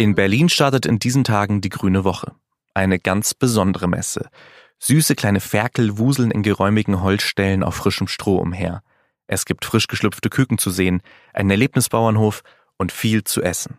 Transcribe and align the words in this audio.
In 0.00 0.14
Berlin 0.14 0.48
startet 0.48 0.86
in 0.86 0.98
diesen 0.98 1.24
Tagen 1.24 1.60
die 1.60 1.68
Grüne 1.68 2.04
Woche. 2.04 2.32
Eine 2.72 2.98
ganz 2.98 3.34
besondere 3.34 3.86
Messe. 3.86 4.30
Süße 4.78 5.14
kleine 5.14 5.40
Ferkel 5.40 5.98
wuseln 5.98 6.30
in 6.30 6.42
geräumigen 6.42 7.02
Holzstellen 7.02 7.62
auf 7.62 7.74
frischem 7.74 8.08
Stroh 8.08 8.38
umher. 8.38 8.82
Es 9.26 9.44
gibt 9.44 9.66
frisch 9.66 9.88
geschlüpfte 9.88 10.30
Küken 10.30 10.56
zu 10.56 10.70
sehen, 10.70 11.02
einen 11.34 11.50
Erlebnisbauernhof 11.50 12.40
und 12.78 12.92
viel 12.92 13.24
zu 13.24 13.42
essen. 13.42 13.78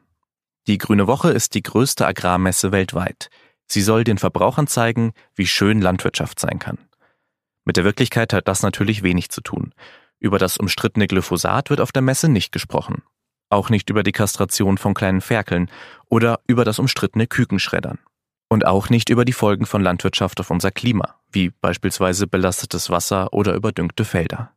Die 0.68 0.78
Grüne 0.78 1.08
Woche 1.08 1.32
ist 1.32 1.56
die 1.56 1.64
größte 1.64 2.06
Agrarmesse 2.06 2.72
weltweit. 2.72 3.32
Sie 3.66 3.82
soll 3.82 4.04
den 4.04 4.20
Verbrauchern 4.20 4.68
zeigen, 4.68 5.14
wie 5.34 5.48
schön 5.48 5.82
Landwirtschaft 5.82 6.40
sein 6.40 6.60
kann. 6.60 6.78
Mit 7.66 7.78
der 7.78 7.84
Wirklichkeit 7.84 8.32
hat 8.32 8.48
das 8.48 8.62
natürlich 8.62 9.02
wenig 9.02 9.30
zu 9.30 9.42
tun. 9.42 9.74
Über 10.20 10.38
das 10.38 10.58
umstrittene 10.58 11.08
Glyphosat 11.08 11.72
wird 11.72 11.82
auf 11.82 11.92
der 11.92 12.04
Messe 12.04 12.30
nicht 12.30 12.52
gesprochen 12.52 13.02
auch 13.52 13.70
nicht 13.70 13.90
über 13.90 14.04
die 14.04 14.12
Kastration 14.12 14.78
von 14.78 14.94
kleinen 14.94 15.22
Ferkeln 15.22 15.70
oder 16.10 16.40
über 16.48 16.66
das 16.66 16.80
umstrittene 16.80 17.28
Kükenschreddern. 17.28 18.00
Und 18.50 18.66
auch 18.66 18.90
nicht 18.90 19.10
über 19.10 19.24
die 19.24 19.34
Folgen 19.34 19.66
von 19.66 19.82
Landwirtschaft 19.82 20.40
auf 20.40 20.52
unser 20.52 20.72
Klima, 20.72 21.16
wie 21.32 21.52
beispielsweise 21.62 22.28
belastetes 22.28 22.90
Wasser 22.90 23.32
oder 23.34 23.54
überdüngte 23.54 24.04
Felder. 24.04 24.52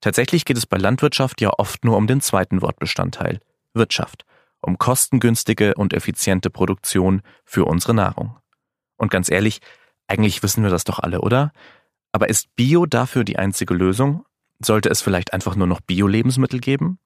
Tatsächlich 0.00 0.44
geht 0.44 0.56
es 0.56 0.66
bei 0.66 0.76
Landwirtschaft 0.76 1.40
ja 1.40 1.50
oft 1.50 1.84
nur 1.84 1.96
um 1.96 2.06
den 2.06 2.20
zweiten 2.20 2.62
Wortbestandteil, 2.62 3.40
Wirtschaft, 3.74 4.24
um 4.60 4.78
kostengünstige 4.78 5.74
und 5.74 5.92
effiziente 5.92 6.50
Produktion 6.50 7.22
für 7.44 7.64
unsere 7.64 7.94
Nahrung. 7.94 8.36
Und 8.96 9.10
ganz 9.10 9.30
ehrlich, 9.30 9.60
eigentlich 10.06 10.42
wissen 10.42 10.62
wir 10.62 10.70
das 10.70 10.84
doch 10.84 10.98
alle, 10.98 11.20
oder? 11.20 11.52
Aber 12.12 12.28
ist 12.28 12.54
Bio 12.56 12.86
dafür 12.86 13.24
die 13.24 13.38
einzige 13.38 13.74
Lösung? 13.74 14.24
Sollte 14.58 14.88
es 14.88 15.02
vielleicht 15.02 15.34
einfach 15.34 15.56
nur 15.56 15.66
noch 15.66 15.80
Bio-Lebensmittel 15.80 16.60
geben? 16.60 16.98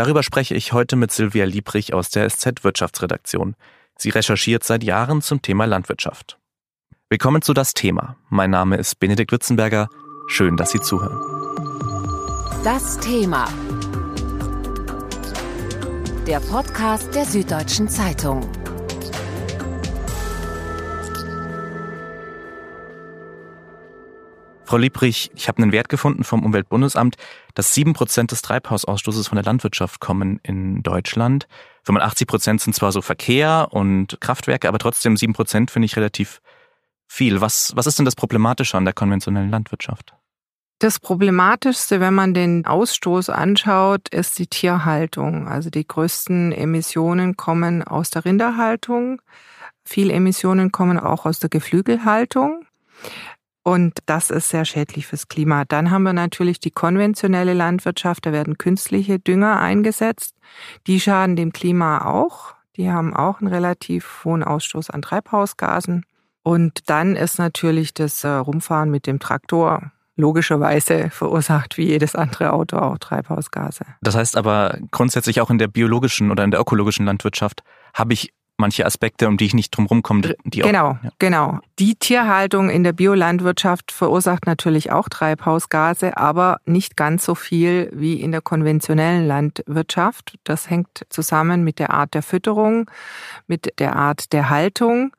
Darüber 0.00 0.22
spreche 0.22 0.54
ich 0.54 0.72
heute 0.72 0.96
mit 0.96 1.12
Silvia 1.12 1.44
Liebrich 1.44 1.92
aus 1.92 2.08
der 2.08 2.26
SZ 2.30 2.64
Wirtschaftsredaktion. 2.64 3.54
Sie 3.98 4.08
recherchiert 4.08 4.64
seit 4.64 4.82
Jahren 4.82 5.20
zum 5.20 5.42
Thema 5.42 5.66
Landwirtschaft. 5.66 6.38
Willkommen 7.10 7.42
zu 7.42 7.52
Das 7.52 7.74
Thema. 7.74 8.16
Mein 8.30 8.48
Name 8.48 8.78
ist 8.78 8.98
Benedikt 8.98 9.30
Witzenberger. 9.30 9.90
Schön, 10.26 10.56
dass 10.56 10.70
Sie 10.70 10.80
zuhören. 10.80 11.20
Das 12.64 12.98
Thema. 13.00 13.46
Der 16.26 16.40
Podcast 16.40 17.14
der 17.14 17.26
Süddeutschen 17.26 17.90
Zeitung. 17.90 18.50
Frau 24.70 24.76
Liebrich, 24.76 25.32
ich 25.34 25.48
habe 25.48 25.60
einen 25.60 25.72
Wert 25.72 25.88
gefunden 25.88 26.22
vom 26.22 26.44
Umweltbundesamt, 26.44 27.16
dass 27.56 27.74
sieben 27.74 27.92
Prozent 27.92 28.30
des 28.30 28.40
Treibhausausstoßes 28.40 29.26
von 29.26 29.34
der 29.34 29.44
Landwirtschaft 29.44 29.98
kommen 29.98 30.38
in 30.44 30.84
Deutschland. 30.84 31.48
85 31.82 32.28
Prozent 32.28 32.60
sind 32.60 32.74
zwar 32.74 32.92
so 32.92 33.02
Verkehr 33.02 33.66
und 33.72 34.20
Kraftwerke, 34.20 34.68
aber 34.68 34.78
trotzdem 34.78 35.16
sieben 35.16 35.32
Prozent 35.32 35.72
finde 35.72 35.86
ich 35.86 35.96
relativ 35.96 36.40
viel. 37.08 37.40
Was, 37.40 37.72
was 37.74 37.88
ist 37.88 37.98
denn 37.98 38.04
das 38.04 38.14
Problematische 38.14 38.76
an 38.76 38.84
der 38.84 38.94
konventionellen 38.94 39.50
Landwirtschaft? 39.50 40.14
Das 40.78 41.00
Problematischste, 41.00 41.98
wenn 41.98 42.14
man 42.14 42.32
den 42.32 42.64
Ausstoß 42.64 43.28
anschaut, 43.28 44.08
ist 44.10 44.38
die 44.38 44.46
Tierhaltung. 44.46 45.48
Also 45.48 45.70
die 45.70 45.84
größten 45.84 46.52
Emissionen 46.52 47.36
kommen 47.36 47.82
aus 47.82 48.10
der 48.10 48.24
Rinderhaltung. 48.24 49.20
Viele 49.82 50.12
Emissionen 50.12 50.70
kommen 50.70 51.00
auch 51.00 51.26
aus 51.26 51.40
der 51.40 51.50
Geflügelhaltung. 51.50 52.66
Und 53.62 53.98
das 54.06 54.30
ist 54.30 54.48
sehr 54.48 54.64
schädlich 54.64 55.06
fürs 55.06 55.28
Klima. 55.28 55.64
Dann 55.64 55.90
haben 55.90 56.02
wir 56.02 56.12
natürlich 56.12 56.60
die 56.60 56.70
konventionelle 56.70 57.52
Landwirtschaft. 57.52 58.24
Da 58.24 58.32
werden 58.32 58.56
künstliche 58.56 59.18
Dünger 59.18 59.60
eingesetzt. 59.60 60.34
Die 60.86 61.00
schaden 61.00 61.36
dem 61.36 61.52
Klima 61.52 62.06
auch. 62.06 62.54
Die 62.76 62.90
haben 62.90 63.14
auch 63.14 63.40
einen 63.40 63.48
relativ 63.48 64.24
hohen 64.24 64.42
Ausstoß 64.42 64.90
an 64.90 65.02
Treibhausgasen. 65.02 66.06
Und 66.42 66.88
dann 66.88 67.16
ist 67.16 67.38
natürlich 67.38 67.92
das 67.92 68.24
äh, 68.24 68.28
Rumfahren 68.28 68.90
mit 68.90 69.06
dem 69.06 69.18
Traktor 69.18 69.92
logischerweise 70.16 71.10
verursacht 71.12 71.76
wie 71.76 71.86
jedes 71.88 72.14
andere 72.14 72.52
Auto 72.52 72.78
auch 72.78 72.98
Treibhausgase. 72.98 73.84
Das 74.00 74.14
heißt 74.14 74.36
aber 74.36 74.78
grundsätzlich 74.90 75.40
auch 75.40 75.50
in 75.50 75.58
der 75.58 75.68
biologischen 75.68 76.30
oder 76.30 76.44
in 76.44 76.50
der 76.50 76.60
ökologischen 76.60 77.04
Landwirtschaft 77.06 77.62
habe 77.94 78.12
ich 78.14 78.32
manche 78.60 78.86
Aspekte, 78.86 79.26
um 79.26 79.36
die 79.36 79.46
ich 79.46 79.54
nicht 79.54 79.70
drum 79.70 80.02
komme. 80.02 80.36
Die 80.44 80.60
genau, 80.60 80.90
auch, 80.90 80.96
ja. 81.02 81.10
genau. 81.18 81.58
Die 81.78 81.96
Tierhaltung 81.96 82.70
in 82.70 82.84
der 82.84 82.92
Biolandwirtschaft 82.92 83.90
verursacht 83.90 84.46
natürlich 84.46 84.92
auch 84.92 85.08
Treibhausgase, 85.08 86.16
aber 86.16 86.60
nicht 86.66 86.96
ganz 86.96 87.24
so 87.24 87.34
viel 87.34 87.90
wie 87.92 88.20
in 88.20 88.30
der 88.30 88.42
konventionellen 88.42 89.26
Landwirtschaft. 89.26 90.38
Das 90.44 90.70
hängt 90.70 91.06
zusammen 91.08 91.64
mit 91.64 91.78
der 91.78 91.90
Art 91.90 92.14
der 92.14 92.22
Fütterung, 92.22 92.90
mit 93.46 93.78
der 93.78 93.96
Art 93.96 94.32
der 94.32 94.50
Haltung. 94.50 95.12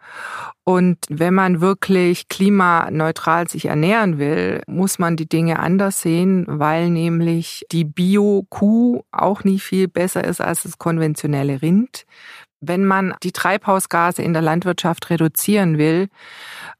Und 0.64 1.00
wenn 1.10 1.34
man 1.34 1.60
wirklich 1.60 2.28
klimaneutral 2.30 3.48
sich 3.48 3.66
ernähren 3.66 4.20
will, 4.20 4.62
muss 4.68 5.00
man 5.00 5.16
die 5.16 5.28
Dinge 5.28 5.60
anders 5.60 6.02
sehen, 6.02 6.46
weil 6.48 6.90
nämlich 6.90 7.66
die 7.72 7.84
Bio-Kuh 7.84 9.04
auch 9.12 9.44
nie 9.44 9.60
viel 9.60 9.88
besser 9.88 10.24
ist 10.24 10.40
als 10.40 10.64
das 10.64 10.78
konventionelle 10.78 11.62
Rind. 11.62 12.06
Wenn 12.62 12.86
man 12.86 13.16
die 13.24 13.32
Treibhausgase 13.32 14.22
in 14.22 14.34
der 14.34 14.42
Landwirtschaft 14.42 15.10
reduzieren 15.10 15.78
will, 15.78 16.10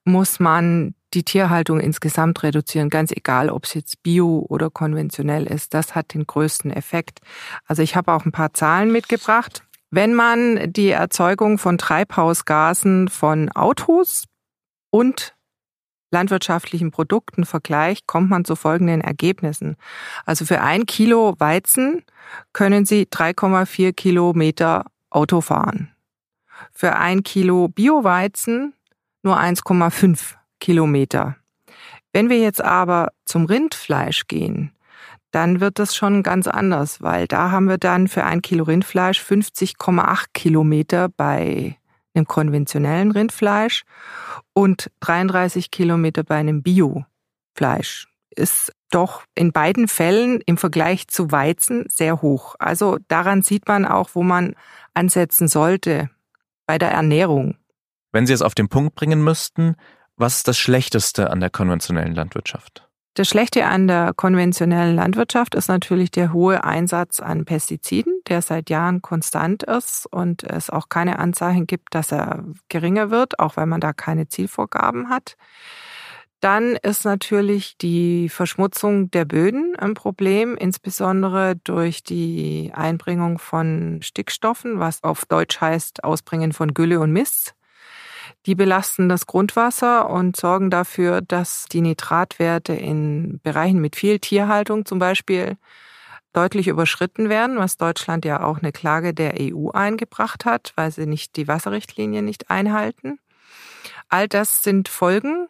muss 0.06 0.40
man 0.40 0.94
die 1.14 1.24
Tierhaltung 1.24 1.80
insgesamt 1.80 2.42
reduzieren, 2.44 2.90
ganz 2.90 3.12
egal, 3.12 3.50
ob 3.50 3.66
es 3.66 3.74
jetzt 3.74 4.02
bio 4.04 4.46
oder 4.48 4.70
konventionell 4.70 5.46
ist. 5.46 5.74
Das 5.74 5.96
hat 5.96 6.14
den 6.14 6.26
größten 6.26 6.72
Effekt. 6.72 7.20
Also 7.66 7.82
ich 7.82 7.96
habe 7.96 8.14
auch 8.14 8.26
ein 8.26 8.32
paar 8.32 8.54
Zahlen 8.54 8.92
mitgebracht. 8.92 9.64
Wenn 9.90 10.14
man 10.14 10.72
die 10.72 10.90
Erzeugung 10.90 11.58
von 11.58 11.78
Treibhausgasen 11.78 13.10
von 13.10 13.50
Autos 13.50 14.26
und 14.90 15.36
landwirtschaftlichen 16.12 16.92
Produkten 16.92 17.46
vergleicht, 17.46 18.08
kommt 18.08 18.30
man 18.30 18.46
zu 18.46 18.56
folgenden 18.56 19.02
Ergebnissen. 19.02 19.76
Also 20.26 20.46
für 20.46 20.62
ein 20.62 20.86
Kilo 20.86 21.36
Weizen 21.40 22.04
können 22.54 22.86
Sie 22.86 23.04
3,4 23.06 23.94
Kilometer 23.94 24.86
Auto 25.12 25.42
fahren. 25.42 25.92
Für 26.72 26.96
ein 26.96 27.24
Kilo 27.24 27.68
Bioweizen 27.68 28.74
nur 29.24 29.38
1,5 29.38 30.36
Kilometer. 30.60 31.36
Wenn 32.14 32.30
wir 32.30 32.40
jetzt 32.40 32.62
aber 32.62 33.12
zum 33.26 33.46
Rindfleisch 33.46 34.28
gehen, 34.28 34.72
dann 35.32 35.62
wird 35.62 35.80
das 35.80 35.96
schon 35.96 36.24
ganz 36.24 36.48
anders, 36.48 37.02
weil 37.02 37.28
da 37.28 37.52
haben 37.52 37.70
wir 37.70 37.78
dann 37.78 38.08
für 38.08 38.26
ein 38.26 38.42
Kilo 38.42 38.66
Rindfleisch 38.66 39.22
50,8 39.22 40.26
Kilometer 40.34 41.08
bei 41.10 41.78
einem 42.14 42.26
konventionellen 42.26 43.12
Rindfleisch 43.12 43.84
und 44.54 44.92
33 45.00 45.72
Kilometer 45.72 46.24
bei 46.24 46.36
einem 46.36 46.62
Biofleisch. 46.62 48.11
Ist 48.36 48.74
doch 48.90 49.24
in 49.36 49.52
beiden 49.52 49.88
Fällen 49.88 50.42
im 50.46 50.58
Vergleich 50.58 51.08
zu 51.08 51.32
Weizen 51.32 51.86
sehr 51.88 52.22
hoch. 52.22 52.56
Also 52.60 52.98
daran 53.08 53.42
sieht 53.42 53.68
man 53.68 53.86
auch, 53.86 54.12
wo 54.14 54.24
man 54.24 54.56
ansetzen 54.94 55.48
sollte 55.48 56.10
bei 56.66 56.78
der 56.78 56.92
Ernährung. 56.92 57.58
Wenn 58.12 58.28
Sie 58.28 58.34
es 58.34 58.42
auf 58.42 58.56
den 58.56 58.70
Punkt 58.70 58.96
bringen 58.96 59.24
müssten, 59.24 59.76
was 60.18 60.38
ist 60.38 60.48
das 60.48 60.58
Schlechteste 60.58 61.30
an 61.30 61.40
der 61.40 61.50
konventionellen 61.50 62.14
Landwirtschaft? 62.14 62.88
Das 63.16 63.28
Schlechte 63.28 63.66
an 63.66 63.88
der 63.88 64.14
konventionellen 64.16 64.96
Landwirtschaft 64.96 65.56
ist 65.56 65.68
natürlich 65.68 66.12
der 66.12 66.32
hohe 66.32 66.64
Einsatz 66.64 67.20
an 67.20 67.44
Pestiziden, 67.44 68.22
der 68.30 68.42
seit 68.42 68.70
Jahren 68.70 69.02
konstant 69.02 69.64
ist 69.64 70.06
und 70.06 70.44
es 70.44 70.70
auch 70.70 70.88
keine 70.88 71.20
Anzeichen 71.20 71.68
gibt, 71.68 71.94
dass 71.94 72.14
er 72.14 72.46
geringer 72.70 73.12
wird, 73.12 73.40
auch 73.40 73.58
weil 73.58 73.66
man 73.66 73.82
da 73.82 73.92
keine 73.92 74.30
Zielvorgaben 74.30 75.10
hat. 75.10 75.36
Dann 76.42 76.76
ist 76.76 77.06
natürlich 77.06 77.78
die 77.78 78.28
Verschmutzung 78.28 79.12
der 79.12 79.26
Böden 79.26 79.76
ein 79.78 79.94
Problem, 79.94 80.58
insbesondere 80.58 81.56
durch 81.64 82.04
die 82.04 82.72
Einbringung 82.74 83.38
von 83.38 84.00
Stickstoffen, 84.02 84.80
was 84.80 85.04
auf 85.04 85.26
Deutsch 85.28 85.62
heißt 85.62 86.04
Ausbringen 86.04 86.52
von 86.52 86.74
Gülle 86.74 87.00
und 87.00 87.12
Mist. 87.12 87.54
Die 88.48 88.56
belasten 88.56 89.08
das 89.08 89.28
Grundwasser 89.28 90.10
und 90.10 90.36
sorgen 90.36 90.72
dafür, 90.72 91.22
dass 91.22 91.68
die 91.72 91.82
Nitratwerte 91.82 92.74
in 92.74 93.40
Bereichen 93.44 93.80
mit 93.80 93.96
viel 93.96 94.18
Tierhaltung 94.18 94.88
zum 94.88 94.98
Beispiel 94.98 95.58
deutlich 96.34 96.68
überschritten 96.68 97.30
werden, 97.30 97.60
was 97.60 97.78
Deutschland 97.78 98.26
ja 98.26 98.42
auch 98.42 98.58
eine 98.58 98.72
Klage 98.72 99.14
der 99.14 99.36
EU 99.40 99.70
eingebracht 99.70 100.46
hat, 100.46 100.74
weil 100.76 100.90
sie 100.90 101.06
nicht 101.06 101.36
die 101.36 101.48
Wasserrichtlinie 101.48 102.24
nicht 102.24 102.50
einhalten. 102.50 103.20
All 104.10 104.28
das 104.28 104.64
sind 104.64 104.90
Folgen 104.90 105.48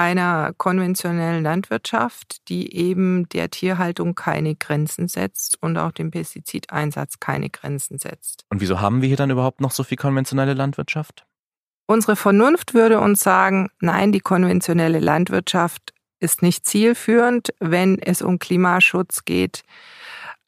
einer 0.00 0.52
konventionellen 0.56 1.42
Landwirtschaft, 1.42 2.48
die 2.48 2.74
eben 2.74 3.28
der 3.28 3.50
Tierhaltung 3.50 4.14
keine 4.14 4.56
Grenzen 4.56 5.08
setzt 5.08 5.62
und 5.62 5.76
auch 5.76 5.92
dem 5.92 6.10
Pestizideinsatz 6.10 7.20
keine 7.20 7.50
Grenzen 7.50 7.98
setzt. 7.98 8.44
Und 8.48 8.60
wieso 8.60 8.80
haben 8.80 9.02
wir 9.02 9.08
hier 9.08 9.18
dann 9.18 9.30
überhaupt 9.30 9.60
noch 9.60 9.72
so 9.72 9.84
viel 9.84 9.98
konventionelle 9.98 10.54
Landwirtschaft? 10.54 11.26
Unsere 11.86 12.16
Vernunft 12.16 12.72
würde 12.72 12.98
uns 13.00 13.20
sagen, 13.20 13.68
nein, 13.80 14.12
die 14.12 14.20
konventionelle 14.20 15.00
Landwirtschaft 15.00 15.92
ist 16.18 16.40
nicht 16.40 16.64
zielführend, 16.64 17.50
wenn 17.58 17.98
es 17.98 18.22
um 18.22 18.38
Klimaschutz 18.38 19.24
geht. 19.24 19.64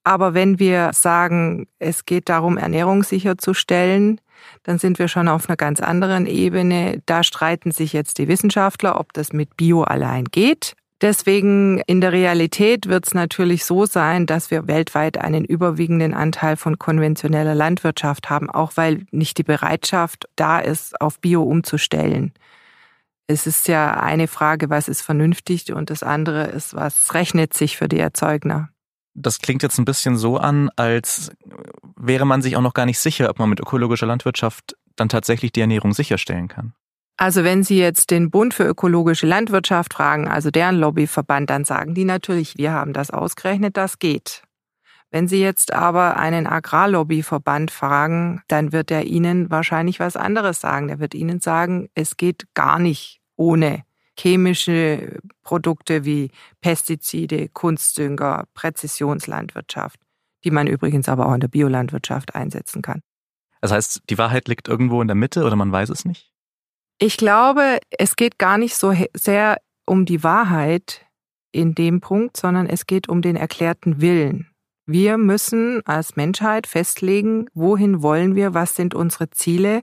Aber 0.05 0.35
wenn 0.35 0.59
wir 0.59 0.93
sagen, 0.93 1.69
es 1.79 2.07
geht 2.07 2.29
darum, 2.29 2.57
Ernährung 2.57 3.03
sicherzustellen, 3.03 4.21
dann 4.62 4.79
sind 4.79 4.99
wir 4.99 5.09
schon 5.09 5.29
auf 5.29 5.49
einer 5.49 5.56
ganz 5.56 5.81
anderen 5.81 6.27
Ebene. 6.27 7.03
Da 7.06 7.23
streiten 7.23 7.73
sich 7.73 7.93
jetzt 7.93 8.19
die 8.19 8.29
Wissenschaftler, 8.29 8.99
ob 8.99 9.12
das 9.12 9.33
mit 9.33 9.56
Bio 9.56 9.83
allein 9.83 10.25
geht. 10.25 10.75
Deswegen 11.03 11.79
in 11.87 12.00
der 12.00 12.12
Realität 12.12 12.87
wird 12.87 13.09
es 13.09 13.12
natürlich 13.12 13.65
so 13.65 13.87
sein, 13.87 14.25
dass 14.25 14.53
wir 14.53 14.69
weltweit 14.69 15.19
einen 15.19 15.44
überwiegenden 15.44 16.15
Anteil 16.15 16.56
von 16.56 16.79
konventioneller 16.79 17.56
Landwirtschaft 17.56 18.31
haben, 18.31 18.49
auch 18.49 18.77
weil 18.77 19.05
nicht 19.11 19.37
die 19.37 19.43
Bereitschaft 19.43 20.29
da 20.37 20.61
ist, 20.61 21.00
auf 21.00 21.19
Bio 21.19 21.43
umzustellen. 21.43 22.33
Es 23.27 23.49
ist 23.49 23.67
ja 23.67 23.94
eine 23.94 24.29
Frage, 24.29 24.71
was 24.71 24.87
ist 24.87 25.03
vernünftig 25.03 25.73
und 25.73 25.91
das 25.91 26.05
andere 26.05 26.44
ist, 26.44 26.75
was 26.75 27.15
rechnet 27.15 27.53
sich 27.53 27.77
für 27.77 27.89
die 27.89 27.99
Erzeugner. 27.99 28.69
Das 29.15 29.41
klingt 29.41 29.65
jetzt 29.65 29.79
ein 29.79 29.85
bisschen 29.85 30.17
so 30.17 30.37
an, 30.37 30.71
als 30.77 31.33
wäre 32.03 32.27
man 32.27 32.43
sich 32.43 32.57
auch 32.57 32.63
noch 32.63 32.75
gar 32.75 32.87
nicht 32.87 32.99
sicher, 32.99 33.31
ob 33.31 33.39
man 33.39 33.49
mit 33.49 33.61
ökologischer 33.61 34.07
Landwirtschaft 34.07 34.77
dann 34.97 35.09
tatsächlich 35.09 35.53
die 35.53 35.61
Ernährung 35.61 35.93
sicherstellen 35.93 36.49
kann. 36.49 36.75
Also 37.17 37.45
wenn 37.45 37.63
Sie 37.63 37.79
jetzt 37.79 38.11
den 38.11 38.31
Bund 38.31 38.55
für 38.55 38.65
ökologische 38.65 39.27
Landwirtschaft 39.27 39.95
fragen, 39.95 40.29
also 40.29 40.51
deren 40.51 40.77
Lobbyverband, 40.77 41.51
dann 41.51 41.65
sagen 41.65 41.95
die 41.95 42.05
natürlich, 42.05 42.57
wir 42.57 42.73
haben 42.73 42.93
das 42.93 43.11
ausgerechnet, 43.11 43.77
das 43.77 43.99
geht. 43.99 44.43
Wenn 45.11 45.29
Sie 45.29 45.41
jetzt 45.41 45.75
aber 45.75 46.17
einen 46.17 46.47
Agrarlobbyverband 46.47 47.71
fragen, 47.71 48.43
dann 48.49 48.73
wird 48.73 48.91
er 48.91 49.05
Ihnen 49.05 49.51
wahrscheinlich 49.51 50.01
was 50.01 50.17
anderes 50.17 50.61
sagen. 50.61 50.89
Der 50.89 51.01
wird 51.01 51.15
Ihnen 51.15 51.41
sagen, 51.41 51.91
es 51.95 52.17
geht 52.17 52.47
gar 52.55 52.79
nicht 52.79 53.21
ohne 53.37 53.85
chemische 54.19 55.21
Produkte 55.43 56.05
wie 56.05 56.31
Pestizide, 56.61 57.49
Kunstdünger, 57.49 58.45
Präzisionslandwirtschaft, 58.55 60.01
die 60.44 60.50
man 60.50 60.67
übrigens 60.67 61.09
aber 61.09 61.27
auch 61.27 61.35
in 61.35 61.41
der 61.41 61.49
Biolandwirtschaft 61.49 62.35
einsetzen 62.35 62.83
kann. 62.83 63.03
Das 63.61 63.73
heißt, 63.73 64.03
die 64.11 64.19
Wahrheit 64.19 64.49
liegt 64.49 64.69
irgendwo 64.69 65.00
in 65.00 65.09
der 65.09 65.15
Mitte 65.15 65.44
oder 65.44 65.56
man 65.56 65.71
weiß 65.71 65.89
es 65.91 66.05
nicht? 66.05 66.33
Ich 66.99 67.17
glaube, 67.17 67.79
es 67.91 68.17
geht 68.17 68.39
gar 68.39 68.59
nicht 68.59 68.77
so 68.77 68.94
sehr 69.15 69.59
um 69.87 70.05
die 70.05 70.23
Wahrheit 70.23 71.06
in 71.53 71.75
dem 71.75 72.00
Punkt, 72.00 72.37
sondern 72.37 72.67
es 72.67 72.87
geht 72.87 73.09
um 73.09 73.23
den 73.23 73.37
erklärten 73.37 74.00
Willen. 74.00 74.49
Wir 74.87 75.17
müssen 75.17 75.81
als 75.87 76.17
Menschheit 76.17 76.67
festlegen, 76.67 77.47
wohin 77.55 78.03
wollen 78.03 78.35
wir, 78.35 78.53
was 78.53 78.75
sind 78.75 78.94
unsere 78.94 79.31
Ziele 79.31 79.83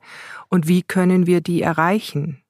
und 0.49 0.67
wie 0.67 0.83
können 0.83 1.25
wir 1.25 1.39
die 1.41 1.61
erreichen. 1.61 2.43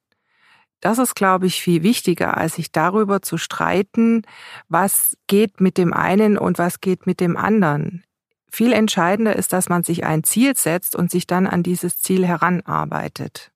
Das 0.82 0.98
ist, 0.98 1.16
glaube 1.16 1.46
ich, 1.46 1.62
viel 1.62 1.84
wichtiger, 1.84 2.38
als 2.38 2.56
sich 2.56 2.72
darüber 2.72 3.22
zu 3.22 3.38
streiten, 3.38 4.24
was 4.70 5.18
geht 5.28 5.60
mit 5.60 5.78
dem 5.78 5.94
einen 5.94 6.38
und 6.38 6.58
was 6.58 6.80
geht 6.80 7.06
mit 7.06 7.20
dem 7.20 7.36
anderen. 7.36 8.04
Viel 8.52 8.74
entscheidender 8.74 9.36
ist, 9.36 9.54
dass 9.54 9.70
man 9.70 9.84
sich 9.84 10.06
ein 10.06 10.24
Ziel 10.24 10.56
setzt 10.56 10.96
und 10.96 11.12
sich 11.12 11.28
dann 11.28 11.48
an 11.48 11.64
dieses 11.64 12.00
Ziel 12.00 12.26
heranarbeitet. 12.26 13.52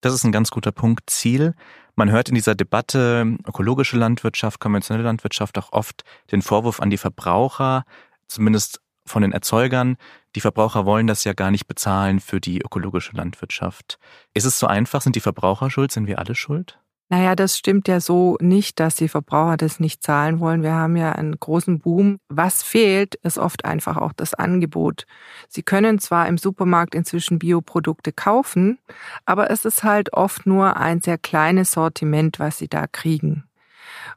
Das 0.00 0.12
ist 0.12 0.24
ein 0.24 0.32
ganz 0.32 0.50
guter 0.50 0.72
Punkt. 0.72 1.08
Ziel. 1.08 1.54
Man 1.96 2.10
hört 2.10 2.28
in 2.28 2.34
dieser 2.34 2.54
Debatte 2.54 3.38
ökologische 3.46 3.96
Landwirtschaft, 3.96 4.60
konventionelle 4.60 5.04
Landwirtschaft 5.04 5.56
auch 5.58 5.72
oft 5.72 6.04
den 6.30 6.42
Vorwurf 6.42 6.80
an 6.80 6.90
die 6.90 6.98
Verbraucher, 6.98 7.84
zumindest 8.26 8.82
von 9.06 9.22
den 9.22 9.32
Erzeugern. 9.32 9.96
Die 10.34 10.40
Verbraucher 10.40 10.84
wollen 10.84 11.06
das 11.06 11.24
ja 11.24 11.32
gar 11.32 11.50
nicht 11.50 11.66
bezahlen 11.66 12.18
für 12.20 12.40
die 12.40 12.60
ökologische 12.60 13.16
Landwirtschaft. 13.16 13.98
Ist 14.34 14.44
es 14.44 14.58
so 14.58 14.66
einfach? 14.66 15.00
Sind 15.00 15.16
die 15.16 15.20
Verbraucher 15.20 15.70
schuld? 15.70 15.92
Sind 15.92 16.06
wir 16.06 16.18
alle 16.18 16.34
schuld? 16.34 16.78
Naja, 17.10 17.36
das 17.36 17.58
stimmt 17.58 17.86
ja 17.86 18.00
so 18.00 18.36
nicht, 18.40 18.80
dass 18.80 18.96
die 18.96 19.08
Verbraucher 19.08 19.58
das 19.58 19.78
nicht 19.78 20.02
zahlen 20.02 20.40
wollen. 20.40 20.62
Wir 20.62 20.72
haben 20.72 20.96
ja 20.96 21.12
einen 21.12 21.38
großen 21.38 21.78
Boom. 21.78 22.18
Was 22.28 22.62
fehlt, 22.62 23.14
ist 23.16 23.38
oft 23.38 23.64
einfach 23.66 23.98
auch 23.98 24.12
das 24.12 24.34
Angebot. 24.34 25.04
Sie 25.48 25.62
können 25.62 25.98
zwar 25.98 26.26
im 26.26 26.38
Supermarkt 26.38 26.94
inzwischen 26.94 27.38
Bioprodukte 27.38 28.10
kaufen, 28.10 28.78
aber 29.26 29.50
es 29.50 29.64
ist 29.64 29.84
halt 29.84 30.14
oft 30.14 30.46
nur 30.46 30.78
ein 30.78 31.02
sehr 31.02 31.18
kleines 31.18 31.72
Sortiment, 31.72 32.38
was 32.38 32.58
Sie 32.58 32.68
da 32.68 32.86
kriegen. 32.86 33.44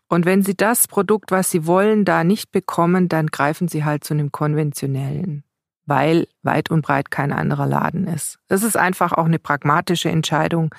Und 0.08 0.26
wenn 0.26 0.42
Sie 0.42 0.56
das 0.56 0.88
Produkt, 0.88 1.30
was 1.30 1.52
Sie 1.52 1.68
wollen, 1.68 2.06
da 2.06 2.24
nicht 2.24 2.52
bekommen, 2.52 3.10
dann 3.10 3.28
greifen 3.28 3.68
Sie 3.68 3.84
halt 3.84 4.06
zu 4.06 4.14
einem 4.14 4.32
konventionellen 4.32 5.44
weil 5.88 6.28
weit 6.44 6.70
und 6.70 6.82
breit 6.82 7.10
kein 7.10 7.32
anderer 7.32 7.66
Laden 7.66 8.08
ist. 8.08 8.38
Das 8.48 8.62
ist 8.62 8.78
einfach 8.78 9.14
auch 9.14 9.26
eine 9.26 9.40
pragmatische 9.40 10.10
Entscheidung 10.10 10.76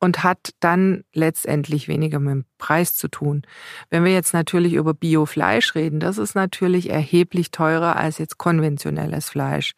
und 0.00 0.24
hat 0.24 0.50
dann 0.60 1.04
letztendlich 1.14 1.88
weniger 1.88 2.18
mit 2.18 2.32
dem 2.32 2.44
Preis 2.58 2.94
zu 2.94 3.08
tun. 3.08 3.42
Wenn 3.88 4.04
wir 4.04 4.12
jetzt 4.12 4.34
natürlich 4.34 4.74
über 4.74 4.94
Biofleisch 4.94 5.74
reden, 5.74 6.00
das 6.00 6.18
ist 6.18 6.34
natürlich 6.34 6.90
erheblich 6.90 7.52
teurer 7.52 7.96
als 7.96 8.18
jetzt 8.18 8.36
konventionelles 8.36 9.30
Fleisch. 9.30 9.74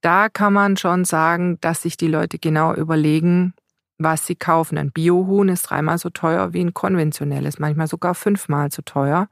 Da 0.00 0.28
kann 0.30 0.54
man 0.54 0.76
schon 0.76 1.04
sagen, 1.04 1.58
dass 1.60 1.82
sich 1.82 1.96
die 1.96 2.08
Leute 2.08 2.38
genau 2.38 2.74
überlegen, 2.74 3.54
was 3.98 4.26
sie 4.26 4.36
kaufen. 4.36 4.78
Ein 4.78 4.92
Biohuhn 4.92 5.48
ist 5.48 5.62
dreimal 5.62 5.98
so 5.98 6.10
teuer 6.10 6.52
wie 6.52 6.60
ein 6.60 6.74
konventionelles, 6.74 7.58
manchmal 7.58 7.86
sogar 7.86 8.14
fünfmal 8.14 8.70
so 8.70 8.82
teuer. 8.82 9.28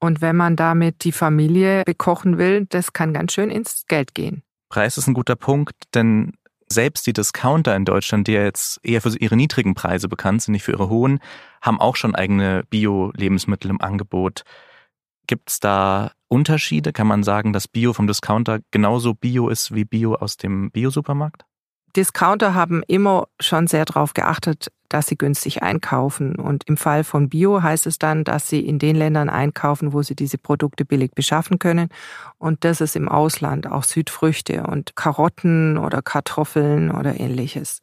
Und 0.00 0.20
wenn 0.20 0.36
man 0.36 0.56
damit 0.56 1.04
die 1.04 1.12
Familie 1.12 1.82
bekochen 1.84 2.38
will, 2.38 2.66
das 2.66 2.92
kann 2.92 3.12
ganz 3.12 3.32
schön 3.32 3.50
ins 3.50 3.84
Geld 3.86 4.14
gehen. 4.14 4.42
Preis 4.68 4.98
ist 4.98 5.06
ein 5.06 5.14
guter 5.14 5.36
Punkt, 5.36 5.74
denn 5.94 6.32
selbst 6.68 7.06
die 7.06 7.12
Discounter 7.12 7.76
in 7.76 7.84
Deutschland, 7.84 8.26
die 8.26 8.32
ja 8.32 8.42
jetzt 8.42 8.80
eher 8.82 9.00
für 9.00 9.16
ihre 9.16 9.36
niedrigen 9.36 9.74
Preise 9.74 10.08
bekannt 10.08 10.42
sind, 10.42 10.52
nicht 10.52 10.64
für 10.64 10.72
ihre 10.72 10.88
hohen, 10.88 11.20
haben 11.62 11.80
auch 11.80 11.96
schon 11.96 12.14
eigene 12.14 12.64
Bio-Lebensmittel 12.70 13.70
im 13.70 13.80
Angebot. 13.80 14.42
Gibt 15.26 15.50
es 15.50 15.60
da 15.60 16.12
Unterschiede? 16.28 16.92
Kann 16.92 17.06
man 17.06 17.22
sagen, 17.22 17.52
dass 17.52 17.68
Bio 17.68 17.92
vom 17.92 18.06
Discounter 18.06 18.58
genauso 18.70 19.14
Bio 19.14 19.48
ist 19.48 19.74
wie 19.74 19.84
Bio 19.84 20.14
aus 20.16 20.36
dem 20.36 20.70
Biosupermarkt? 20.70 21.44
Discounter 21.96 22.54
haben 22.54 22.82
immer 22.86 23.28
schon 23.40 23.66
sehr 23.66 23.84
darauf 23.84 24.14
geachtet, 24.14 24.68
dass 24.88 25.06
sie 25.06 25.16
günstig 25.16 25.62
einkaufen. 25.62 26.36
Und 26.36 26.64
im 26.68 26.76
Fall 26.76 27.04
von 27.04 27.28
Bio 27.28 27.62
heißt 27.62 27.86
es 27.86 27.98
dann, 27.98 28.24
dass 28.24 28.48
sie 28.48 28.60
in 28.60 28.78
den 28.78 28.96
Ländern 28.96 29.28
einkaufen, 29.28 29.92
wo 29.92 30.02
sie 30.02 30.14
diese 30.14 30.38
Produkte 30.38 30.84
billig 30.84 31.12
beschaffen 31.14 31.58
können. 31.58 31.88
Und 32.38 32.64
das 32.64 32.80
ist 32.80 32.96
im 32.96 33.08
Ausland 33.08 33.66
auch 33.66 33.84
Südfrüchte 33.84 34.64
und 34.64 34.96
Karotten 34.96 35.78
oder 35.78 36.02
Kartoffeln 36.02 36.90
oder 36.90 37.18
ähnliches. 37.18 37.80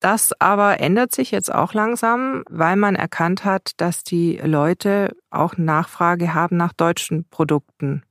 Das 0.00 0.38
aber 0.38 0.80
ändert 0.80 1.14
sich 1.14 1.30
jetzt 1.30 1.52
auch 1.52 1.72
langsam, 1.72 2.42
weil 2.50 2.76
man 2.76 2.94
erkannt 2.94 3.44
hat, 3.44 3.72
dass 3.78 4.04
die 4.04 4.36
Leute 4.36 5.16
auch 5.30 5.56
Nachfrage 5.56 6.34
haben 6.34 6.58
nach 6.58 6.74
deutschen 6.74 7.26
Produkten. 7.30 8.02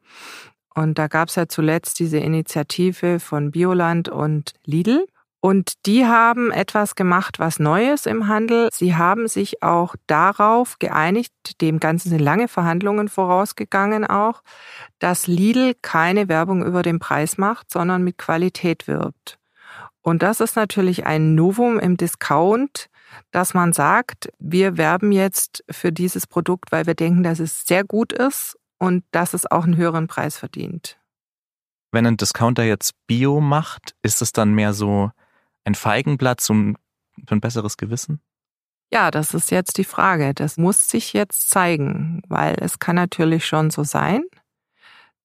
Und 0.75 0.97
da 0.97 1.07
gab 1.07 1.29
es 1.29 1.35
ja 1.35 1.47
zuletzt 1.47 1.99
diese 1.99 2.17
Initiative 2.17 3.19
von 3.19 3.51
Bioland 3.51 4.09
und 4.09 4.53
Lidl. 4.65 5.05
Und 5.39 5.85
die 5.85 6.05
haben 6.05 6.51
etwas 6.51 6.95
gemacht, 6.95 7.37
was 7.37 7.59
Neues 7.59 8.05
im 8.05 8.29
Handel. 8.29 8.69
Sie 8.71 8.95
haben 8.95 9.27
sich 9.27 9.61
auch 9.61 9.95
darauf 10.07 10.79
geeinigt, 10.79 11.33
dem 11.59 11.81
Ganzen 11.81 12.09
sind 12.09 12.21
lange 12.21 12.47
Verhandlungen 12.47 13.09
vorausgegangen 13.09 14.05
auch, 14.05 14.41
dass 14.99 15.27
Lidl 15.27 15.73
keine 15.81 16.29
Werbung 16.29 16.63
über 16.65 16.81
den 16.81 16.99
Preis 16.99 17.37
macht, 17.37 17.71
sondern 17.71 18.05
mit 18.05 18.17
Qualität 18.17 18.87
wirbt. 18.87 19.37
Und 20.01 20.23
das 20.23 20.39
ist 20.39 20.55
natürlich 20.55 21.05
ein 21.05 21.35
Novum 21.35 21.77
im 21.77 21.97
Discount, 21.97 22.87
dass 23.31 23.53
man 23.53 23.73
sagt, 23.73 24.29
wir 24.39 24.77
werben 24.77 25.11
jetzt 25.11 25.63
für 25.69 25.91
dieses 25.91 26.25
Produkt, 26.25 26.71
weil 26.71 26.87
wir 26.87 26.95
denken, 26.95 27.21
dass 27.21 27.39
es 27.39 27.65
sehr 27.65 27.83
gut 27.83 28.13
ist 28.13 28.57
und 28.79 29.03
dass 29.11 29.33
es 29.33 29.49
auch 29.49 29.63
einen 29.63 29.77
höheren 29.77 30.07
Preis 30.07 30.37
verdient. 30.37 30.99
Wenn 31.91 32.07
ein 32.07 32.17
Discounter 32.17 32.63
jetzt 32.63 32.95
Bio 33.07 33.39
macht, 33.39 33.95
ist 34.01 34.21
es 34.21 34.31
dann 34.31 34.53
mehr 34.53 34.73
so 34.73 35.11
ein 35.63 35.75
Feigenblatt 35.75 36.41
zum, 36.41 36.77
für 37.27 37.35
ein 37.35 37.41
besseres 37.41 37.77
Gewissen? 37.77 38.19
Ja, 38.91 39.09
das 39.11 39.33
ist 39.33 39.51
jetzt 39.51 39.77
die 39.77 39.83
Frage. 39.83 40.33
Das 40.33 40.57
muss 40.57 40.87
sich 40.87 41.13
jetzt 41.13 41.49
zeigen, 41.49 42.21
weil 42.27 42.55
es 42.59 42.79
kann 42.79 42.95
natürlich 42.95 43.45
schon 43.45 43.69
so 43.71 43.83
sein, 43.83 44.23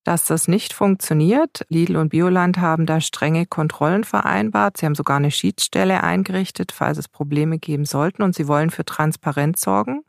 dass 0.05 0.25
das 0.25 0.49
nicht 0.49 0.73
funktioniert. 0.73 1.67
Lidl 1.69 1.97
und 1.97 2.09
Bioland 2.09 2.57
haben 2.57 2.87
da 2.87 3.01
strenge 3.01 3.45
Kontrollen 3.45 4.05
vereinbart. 4.05 4.79
Sie 4.79 4.87
haben 4.87 4.95
sogar 4.95 5.19
eine 5.19 5.31
Schiedsstelle 5.31 6.03
eingerichtet, 6.03 6.73
falls 6.73 6.97
es 6.97 7.09
Probleme 7.09 7.59
geben 7.59 7.85
sollten 7.85 8.23
und 8.23 8.35
sie 8.35 8.49
wollen 8.49 8.71
für 8.71 8.87
Transparenz 8.87 9.61
sorgen. 9.61 10.03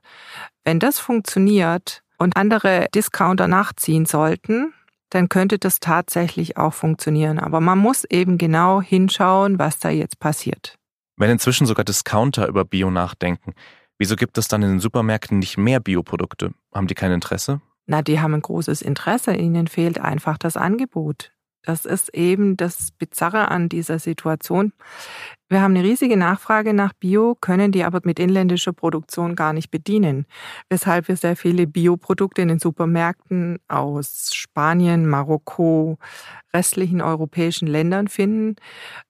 Wenn 0.64 0.80
das 0.80 1.00
funktioniert, 1.00 2.02
und 2.20 2.38
andere 2.38 2.88
Discounter 2.94 3.48
nachziehen 3.48 4.06
sollten, 4.06 4.74
dann 5.10 5.30
könnte 5.30 5.58
das 5.58 5.80
tatsächlich 5.80 6.58
auch 6.58 6.74
funktionieren. 6.74 7.40
Aber 7.40 7.62
man 7.62 7.80
muss 7.80 8.04
eben 8.04 8.38
genau 8.38 8.82
hinschauen, 8.82 9.58
was 9.58 9.80
da 9.80 9.90
jetzt 9.90 10.20
passiert. 10.20 10.76
Wenn 11.18 11.32
inzwischen 11.32 11.66
sogar 11.66 11.84
Discounter 11.84 12.48
über 12.48 12.64
Bio 12.64 12.92
nachdenken, 12.92 13.54
wieso 13.98 14.16
gibt 14.16 14.38
es 14.38 14.48
dann 14.48 14.62
in 14.62 14.70
den 14.70 14.80
Supermärkten 14.80 15.40
nicht 15.40 15.58
mehr 15.58 15.80
Bioprodukte? 15.80 16.52
Haben 16.74 16.88
die 16.88 16.96
kein 16.96 17.12
Interesse? 17.12 17.62
Na, 17.88 18.04
die 18.04 18.20
haben 18.20 18.36
ein 18.36 18.42
großes 18.42 18.84
Interesse. 18.84 19.34
Ihnen 19.34 19.68
fehlt 19.68 20.00
einfach 20.00 20.38
das 20.38 20.56
Angebot. 20.56 21.32
Das 21.64 21.86
ist 21.86 22.14
eben 22.14 22.56
das 22.56 22.92
Bizarre 22.92 23.50
an 23.50 23.68
dieser 23.70 24.00
Situation. 24.00 24.72
Wir 25.50 25.62
haben 25.62 25.76
eine 25.76 25.84
riesige 25.84 26.16
Nachfrage 26.16 26.74
nach 26.74 26.94
Bio, 26.94 27.36
können 27.36 27.72
die 27.72 27.84
aber 27.84 28.02
mit 28.04 28.20
inländischer 28.20 28.72
Produktion 28.72 29.36
gar 29.36 29.52
nicht 29.52 29.70
bedienen, 29.70 30.26
weshalb 30.70 31.08
wir 31.08 31.18
sehr 31.18 31.36
viele 31.36 31.68
Bioprodukte 31.68 32.42
in 32.42 32.48
den 32.48 32.60
Supermärkten 32.60 33.60
aus 33.68 34.32
Spanien, 34.34 35.08
Marokko, 35.08 35.98
restlichen 36.54 37.02
europäischen 37.02 37.68
Ländern 37.68 38.08
finden, 38.08 38.56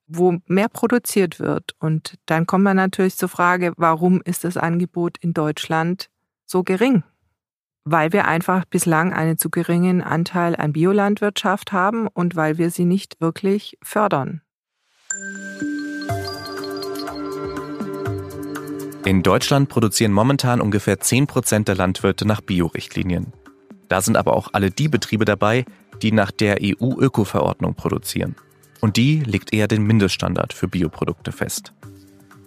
wo 0.07 0.37
mehr 0.47 0.69
produziert 0.69 1.39
wird. 1.39 1.75
Und 1.79 2.15
dann 2.25 2.47
kommt 2.47 2.63
man 2.63 2.77
natürlich 2.77 3.15
zur 3.17 3.29
Frage, 3.29 3.73
warum 3.77 4.21
ist 4.23 4.43
das 4.43 4.57
Angebot 4.57 5.17
in 5.19 5.33
Deutschland 5.33 6.09
so 6.45 6.63
gering? 6.63 7.03
Weil 7.85 8.13
wir 8.13 8.27
einfach 8.27 8.65
bislang 8.65 9.13
einen 9.13 9.37
zu 9.37 9.49
geringen 9.49 10.01
Anteil 10.01 10.55
an 10.55 10.73
Biolandwirtschaft 10.73 11.71
haben 11.71 12.07
und 12.07 12.35
weil 12.35 12.57
wir 12.57 12.69
sie 12.69 12.85
nicht 12.85 13.19
wirklich 13.19 13.77
fördern. 13.83 14.41
In 19.05 19.23
Deutschland 19.23 19.69
produzieren 19.69 20.11
momentan 20.11 20.61
ungefähr 20.61 20.99
10 20.99 21.25
Prozent 21.25 21.67
der 21.67 21.75
Landwirte 21.75 22.27
nach 22.27 22.41
Biorichtlinien. 22.41 23.33
Da 23.87 24.01
sind 24.01 24.17
aber 24.17 24.35
auch 24.35 24.49
alle 24.53 24.69
die 24.69 24.87
Betriebe 24.87 25.25
dabei, 25.25 25.65
die 26.01 26.11
nach 26.11 26.31
der 26.31 26.59
EU-Öko-Verordnung 26.61 27.75
produzieren. 27.75 28.35
Und 28.81 28.97
die 28.97 29.21
legt 29.21 29.51
eher 29.51 29.67
den 29.67 29.83
Mindeststandard 29.83 30.53
für 30.53 30.67
Bioprodukte 30.67 31.31
fest. 31.31 31.73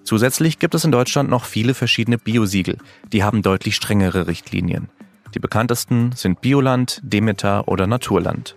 Zusätzlich 0.04 0.58
gibt 0.58 0.74
es 0.74 0.84
in 0.84 0.92
Deutschland 0.92 1.30
noch 1.30 1.44
viele 1.44 1.74
verschiedene 1.74 2.18
Biosiegel, 2.18 2.78
die 3.12 3.22
haben 3.22 3.42
deutlich 3.42 3.76
strengere 3.76 4.26
Richtlinien. 4.26 4.88
Die 5.34 5.38
bekanntesten 5.38 6.12
sind 6.12 6.40
Bioland, 6.40 7.00
Demeter 7.02 7.68
oder 7.68 7.86
Naturland. 7.86 8.56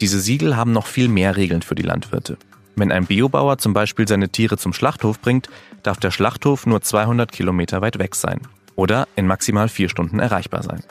Diese 0.00 0.20
Siegel 0.20 0.56
haben 0.56 0.72
noch 0.72 0.86
viel 0.86 1.08
mehr 1.08 1.36
Regeln 1.36 1.62
für 1.62 1.74
die 1.74 1.82
Landwirte. 1.82 2.36
Wenn 2.76 2.92
ein 2.92 3.06
Biobauer 3.06 3.58
zum 3.58 3.74
Beispiel 3.74 4.08
seine 4.08 4.28
Tiere 4.28 4.56
zum 4.56 4.72
Schlachthof 4.72 5.20
bringt, 5.20 5.48
darf 5.82 5.98
der 5.98 6.10
Schlachthof 6.10 6.66
nur 6.66 6.80
200 6.80 7.30
Kilometer 7.30 7.80
weit 7.80 7.98
weg 7.98 8.14
sein 8.14 8.40
oder 8.76 9.08
in 9.16 9.26
maximal 9.26 9.68
vier 9.68 9.88
Stunden 9.88 10.18
erreichbar 10.18 10.62
sein. 10.62 10.82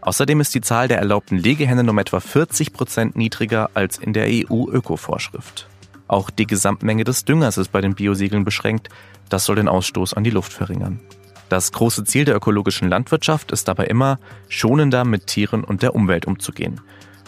Außerdem 0.00 0.40
ist 0.40 0.54
die 0.54 0.60
Zahl 0.60 0.88
der 0.88 0.98
erlaubten 0.98 1.36
Legehennen 1.36 1.88
um 1.88 1.98
etwa 1.98 2.20
40 2.20 2.72
Prozent 2.72 3.16
niedriger 3.16 3.70
als 3.74 3.98
in 3.98 4.12
der 4.12 4.26
EU-Öko-Vorschrift. 4.28 5.68
Auch 6.08 6.30
die 6.30 6.46
Gesamtmenge 6.46 7.04
des 7.04 7.24
Düngers 7.24 7.58
ist 7.58 7.72
bei 7.72 7.80
den 7.80 7.94
Biosiegeln 7.94 8.44
beschränkt. 8.44 8.88
Das 9.28 9.44
soll 9.44 9.56
den 9.56 9.68
Ausstoß 9.68 10.14
an 10.14 10.22
die 10.22 10.30
Luft 10.30 10.52
verringern. 10.52 11.00
Das 11.48 11.72
große 11.72 12.04
Ziel 12.04 12.24
der 12.24 12.36
ökologischen 12.36 12.88
Landwirtschaft 12.88 13.52
ist 13.52 13.68
dabei 13.68 13.86
immer, 13.86 14.18
schonender 14.48 15.04
mit 15.04 15.26
Tieren 15.26 15.62
und 15.62 15.82
der 15.82 15.94
Umwelt 15.94 16.26
umzugehen 16.26 16.80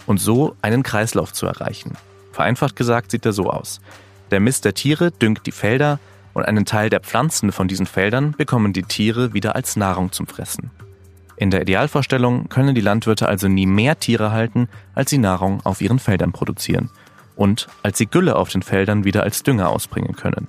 und 0.06 0.18
so 0.18 0.56
einen 0.62 0.82
Kreislauf 0.82 1.32
zu 1.32 1.46
erreichen. 1.46 1.92
Vereinfacht 2.32 2.76
gesagt 2.76 3.10
sieht 3.10 3.26
er 3.26 3.32
so 3.32 3.50
aus. 3.50 3.80
Der 4.30 4.40
Mist 4.40 4.64
der 4.64 4.74
Tiere 4.74 5.10
düngt 5.10 5.46
die 5.46 5.52
Felder 5.52 6.00
und 6.34 6.44
einen 6.44 6.64
Teil 6.64 6.90
der 6.90 7.00
Pflanzen 7.00 7.52
von 7.52 7.68
diesen 7.68 7.86
Feldern 7.86 8.32
bekommen 8.32 8.72
die 8.72 8.82
Tiere 8.82 9.34
wieder 9.34 9.54
als 9.54 9.76
Nahrung 9.76 10.12
zum 10.12 10.26
Fressen. 10.26 10.70
In 11.36 11.50
der 11.50 11.62
Idealvorstellung 11.62 12.48
können 12.48 12.74
die 12.74 12.80
Landwirte 12.80 13.28
also 13.28 13.48
nie 13.48 13.66
mehr 13.66 14.00
Tiere 14.00 14.32
halten, 14.32 14.68
als 14.94 15.10
sie 15.10 15.18
Nahrung 15.18 15.60
auf 15.64 15.80
ihren 15.80 15.98
Feldern 15.98 16.32
produzieren 16.32 16.90
und 17.36 17.68
als 17.82 17.98
sie 17.98 18.06
Gülle 18.06 18.36
auf 18.36 18.48
den 18.48 18.62
Feldern 18.62 19.04
wieder 19.04 19.22
als 19.22 19.44
Dünger 19.44 19.68
ausbringen 19.68 20.16
können. 20.16 20.48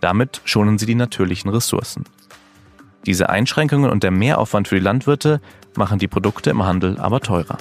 Damit 0.00 0.40
schonen 0.44 0.78
sie 0.78 0.86
die 0.86 0.94
natürlichen 0.94 1.50
Ressourcen. 1.50 2.04
Diese 3.06 3.30
Einschränkungen 3.30 3.90
und 3.90 4.02
der 4.02 4.10
Mehraufwand 4.10 4.68
für 4.68 4.76
die 4.76 4.82
Landwirte 4.82 5.40
machen 5.76 5.98
die 5.98 6.08
Produkte 6.08 6.50
im 6.50 6.62
Handel 6.64 6.98
aber 6.98 7.20
teurer. 7.20 7.56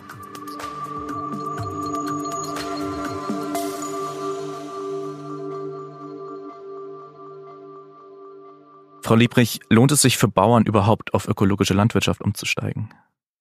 Frau 9.01 9.15
Liebrich, 9.15 9.59
lohnt 9.69 9.91
es 9.91 10.03
sich 10.03 10.19
für 10.19 10.27
Bauern 10.27 10.65
überhaupt 10.65 11.15
auf 11.15 11.27
ökologische 11.27 11.73
Landwirtschaft 11.73 12.21
umzusteigen? 12.21 12.93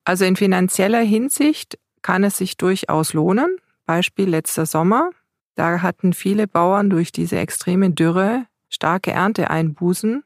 Also 0.05 0.25
in 0.25 0.35
finanzieller 0.35 1.02
Hinsicht 1.02 1.78
kann 2.00 2.25
es 2.25 2.38
sich 2.38 2.57
durchaus 2.57 3.12
lohnen. 3.12 3.59
Beispiel 3.85 4.31
letzter 4.31 4.64
Sommer. 4.64 5.11
Da 5.57 5.83
hatten 5.83 6.14
viele 6.14 6.47
Bauern 6.47 6.88
durch 6.88 7.12
diese 7.12 7.38
extreme 7.38 7.90
Dürre 7.90 8.47
starke 8.71 9.11
Ernteeinbußen 9.11 10.23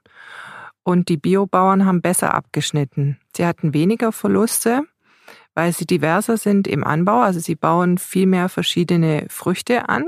und 0.85 1.09
die 1.09 1.17
Biobauern 1.17 1.87
haben 1.87 2.03
besser 2.03 2.35
abgeschnitten. 2.35 3.19
Sie 3.37 3.47
hatten 3.47 3.75
weniger 3.75 4.13
Verluste, 4.13 4.83
weil 5.55 5.73
sie 5.73 5.87
diverser 5.87 6.37
sind 6.37 6.67
im 6.67 6.85
Anbau. 6.85 7.21
Also 7.21 7.41
sie 7.41 7.55
bauen 7.55 7.99
viel 7.99 8.27
mehr 8.27 8.49
verschiedene 8.49 9.27
Früchte 9.29 9.89
an. 9.89 10.05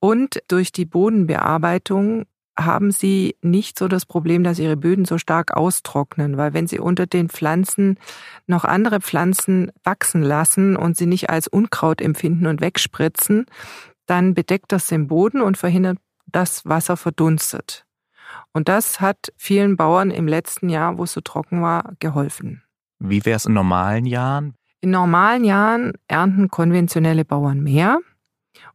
Und 0.00 0.42
durch 0.48 0.72
die 0.72 0.84
Bodenbearbeitung 0.84 2.26
haben 2.56 2.92
sie 2.92 3.36
nicht 3.42 3.78
so 3.78 3.88
das 3.88 4.06
Problem, 4.06 4.44
dass 4.44 4.58
ihre 4.58 4.76
Böden 4.76 5.04
so 5.04 5.18
stark 5.18 5.56
austrocknen, 5.56 6.36
weil 6.36 6.54
wenn 6.54 6.68
sie 6.68 6.78
unter 6.78 7.06
den 7.06 7.28
Pflanzen 7.28 7.98
noch 8.46 8.64
andere 8.64 9.00
Pflanzen 9.00 9.72
wachsen 9.82 10.22
lassen 10.22 10.76
und 10.76 10.96
sie 10.96 11.06
nicht 11.06 11.30
als 11.30 11.48
Unkraut 11.48 12.00
empfinden 12.00 12.46
und 12.46 12.60
wegspritzen, 12.60 13.46
dann 14.06 14.34
bedeckt 14.34 14.70
das 14.70 14.86
den 14.86 15.08
Boden 15.08 15.40
und 15.40 15.58
verhindert, 15.58 15.98
dass 16.26 16.64
Wasser 16.64 16.96
verdunstet. 16.96 17.86
Und 18.52 18.68
das 18.68 19.00
hat 19.00 19.32
vielen 19.36 19.76
Bauern 19.76 20.10
im 20.10 20.28
letzten 20.28 20.68
Jahr, 20.68 20.98
wo 20.98 21.04
es 21.04 21.12
so 21.12 21.20
trocken 21.20 21.62
war, 21.62 21.92
geholfen. 21.98 22.62
Wie 22.98 23.24
wäre 23.24 23.36
es 23.36 23.46
in 23.46 23.54
normalen 23.54 24.06
Jahren? 24.06 24.54
In 24.80 24.90
normalen 24.90 25.44
Jahren 25.44 25.92
ernten 26.08 26.48
konventionelle 26.48 27.24
Bauern 27.24 27.60
mehr 27.60 27.98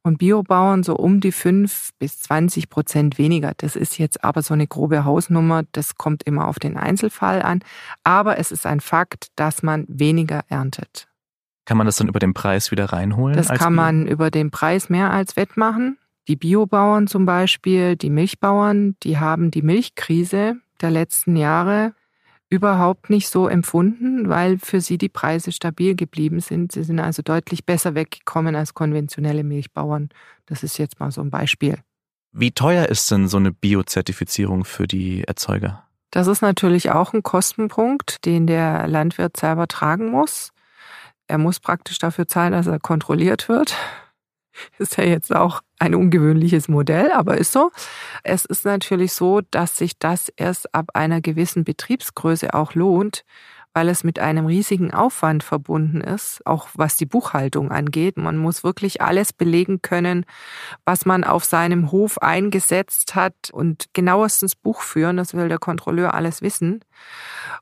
und 0.01 0.17
Biobauern 0.17 0.83
so 0.83 0.95
um 0.95 1.19
die 1.19 1.31
5 1.31 1.91
bis 1.99 2.19
20 2.21 2.69
Prozent 2.69 3.17
weniger. 3.17 3.53
Das 3.57 3.75
ist 3.75 3.97
jetzt 3.97 4.23
aber 4.23 4.41
so 4.41 4.53
eine 4.53 4.67
grobe 4.67 5.05
Hausnummer. 5.05 5.63
Das 5.71 5.95
kommt 5.95 6.23
immer 6.23 6.47
auf 6.47 6.59
den 6.59 6.77
Einzelfall 6.77 7.41
an. 7.41 7.61
Aber 8.03 8.37
es 8.37 8.51
ist 8.51 8.65
ein 8.65 8.79
Fakt, 8.79 9.27
dass 9.35 9.63
man 9.63 9.85
weniger 9.87 10.41
erntet. 10.47 11.07
Kann 11.65 11.77
man 11.77 11.85
das 11.85 11.97
dann 11.97 12.07
über 12.07 12.19
den 12.19 12.33
Preis 12.33 12.71
wieder 12.71 12.85
reinholen? 12.85 13.37
Das 13.37 13.49
kann 13.49 13.73
Bio? 13.73 13.83
man 13.83 14.07
über 14.07 14.31
den 14.31 14.49
Preis 14.49 14.89
mehr 14.89 15.11
als 15.11 15.35
wettmachen. 15.35 15.97
Die 16.29 16.35
Biobauern 16.35 17.07
zum 17.07 17.25
Beispiel, 17.25 17.95
die 17.95 18.11
Milchbauern, 18.11 18.95
die 19.01 19.17
haben 19.17 19.49
die 19.49 19.63
Milchkrise 19.63 20.57
der 20.79 20.91
letzten 20.91 21.35
Jahre 21.35 21.95
überhaupt 22.49 23.09
nicht 23.09 23.29
so 23.29 23.47
empfunden, 23.47 24.29
weil 24.29 24.59
für 24.59 24.79
sie 24.79 24.99
die 24.99 25.09
Preise 25.09 25.51
stabil 25.51 25.95
geblieben 25.95 26.39
sind. 26.39 26.71
Sie 26.71 26.83
sind 26.83 26.99
also 26.99 27.23
deutlich 27.23 27.65
besser 27.65 27.95
weggekommen 27.95 28.55
als 28.55 28.75
konventionelle 28.75 29.43
Milchbauern. 29.43 30.09
Das 30.45 30.61
ist 30.61 30.77
jetzt 30.77 30.99
mal 30.99 31.11
so 31.11 31.21
ein 31.21 31.31
Beispiel. 31.31 31.79
Wie 32.31 32.51
teuer 32.51 32.85
ist 32.85 33.09
denn 33.09 33.27
so 33.27 33.37
eine 33.37 33.51
Biozertifizierung 33.51 34.65
für 34.65 34.87
die 34.87 35.23
Erzeuger? 35.23 35.83
Das 36.11 36.27
ist 36.27 36.43
natürlich 36.43 36.91
auch 36.91 37.11
ein 37.13 37.23
Kostenpunkt, 37.23 38.23
den 38.25 38.45
der 38.45 38.87
Landwirt 38.87 39.35
selber 39.35 39.67
tragen 39.67 40.11
muss. 40.11 40.51
Er 41.25 41.39
muss 41.39 41.59
praktisch 41.59 41.97
dafür 41.97 42.27
zahlen, 42.27 42.51
dass 42.51 42.67
er 42.67 42.79
kontrolliert 42.79 43.49
wird. 43.49 43.75
Ist 44.77 44.97
ja 44.97 45.05
jetzt 45.05 45.33
auch 45.33 45.61
ein 45.79 45.95
ungewöhnliches 45.95 46.67
Modell, 46.67 47.11
aber 47.11 47.37
ist 47.37 47.51
so. 47.51 47.71
Es 48.23 48.45
ist 48.45 48.65
natürlich 48.65 49.13
so, 49.13 49.41
dass 49.51 49.77
sich 49.77 49.97
das 49.97 50.29
erst 50.35 50.73
ab 50.75 50.91
einer 50.93 51.21
gewissen 51.21 51.63
Betriebsgröße 51.63 52.53
auch 52.53 52.75
lohnt, 52.75 53.23
weil 53.73 53.87
es 53.87 54.03
mit 54.03 54.19
einem 54.19 54.45
riesigen 54.45 54.93
Aufwand 54.93 55.43
verbunden 55.43 56.01
ist, 56.01 56.45
auch 56.45 56.67
was 56.73 56.97
die 56.97 57.05
Buchhaltung 57.05 57.71
angeht. 57.71 58.17
Man 58.17 58.37
muss 58.37 58.63
wirklich 58.63 59.01
alles 59.01 59.31
belegen 59.31 59.81
können, 59.81 60.25
was 60.85 61.05
man 61.05 61.23
auf 61.23 61.45
seinem 61.45 61.91
Hof 61.91 62.17
eingesetzt 62.17 63.15
hat 63.15 63.35
und 63.51 63.85
genauestens 63.93 64.55
Buch 64.55 64.81
führen. 64.81 65.17
Das 65.17 65.33
will 65.33 65.49
der 65.49 65.59
Kontrolleur 65.59 66.13
alles 66.13 66.41
wissen. 66.41 66.81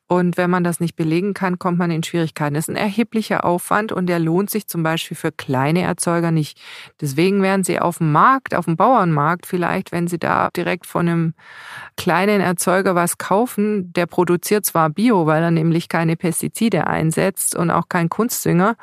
Und 0.07 0.37
wenn 0.37 0.49
man 0.49 0.63
das 0.63 0.79
nicht 0.79 0.95
belegen 0.95 1.33
kann, 1.33 1.59
kommt 1.59 1.77
man 1.77 1.91
in 1.91 2.01
Schwierigkeiten. 2.01 2.53
Das 2.55 2.67
ist 2.67 2.73
ein 2.73 2.77
erheblicher 2.77 3.43
Aufwand 3.43 3.91
und 3.91 4.07
der 4.07 4.19
lohnt 4.19 4.49
sich 4.49 4.67
zum 4.67 4.81
Beispiel 4.81 5.17
für 5.17 5.31
kleine 5.31 5.81
Erzeuger 5.81 6.31
nicht. 6.31 6.59
Deswegen 7.01 7.41
werden 7.41 7.65
sie 7.65 7.79
auf 7.79 7.97
dem 7.97 8.13
Markt, 8.13 8.55
auf 8.55 8.65
dem 8.65 8.77
Bauernmarkt 8.77 9.45
vielleicht, 9.45 9.91
wenn 9.91 10.07
sie 10.07 10.17
da 10.17 10.49
direkt 10.55 10.85
von 10.85 11.07
einem 11.07 11.33
kleinen 11.97 12.39
Erzeuger 12.39 12.95
was 12.95 13.17
kaufen, 13.17 13.91
der 13.93 14.05
produziert 14.05 14.65
zwar 14.65 14.89
Bio, 14.89 15.25
weil 15.25 15.43
er 15.43 15.51
nämlich 15.51 15.89
keine 15.89 16.15
Pestizide 16.15 16.87
einsetzt 16.87 17.55
und 17.55 17.69
auch 17.69 17.89
kein 17.89 18.07
Kunstdünger, 18.07 18.77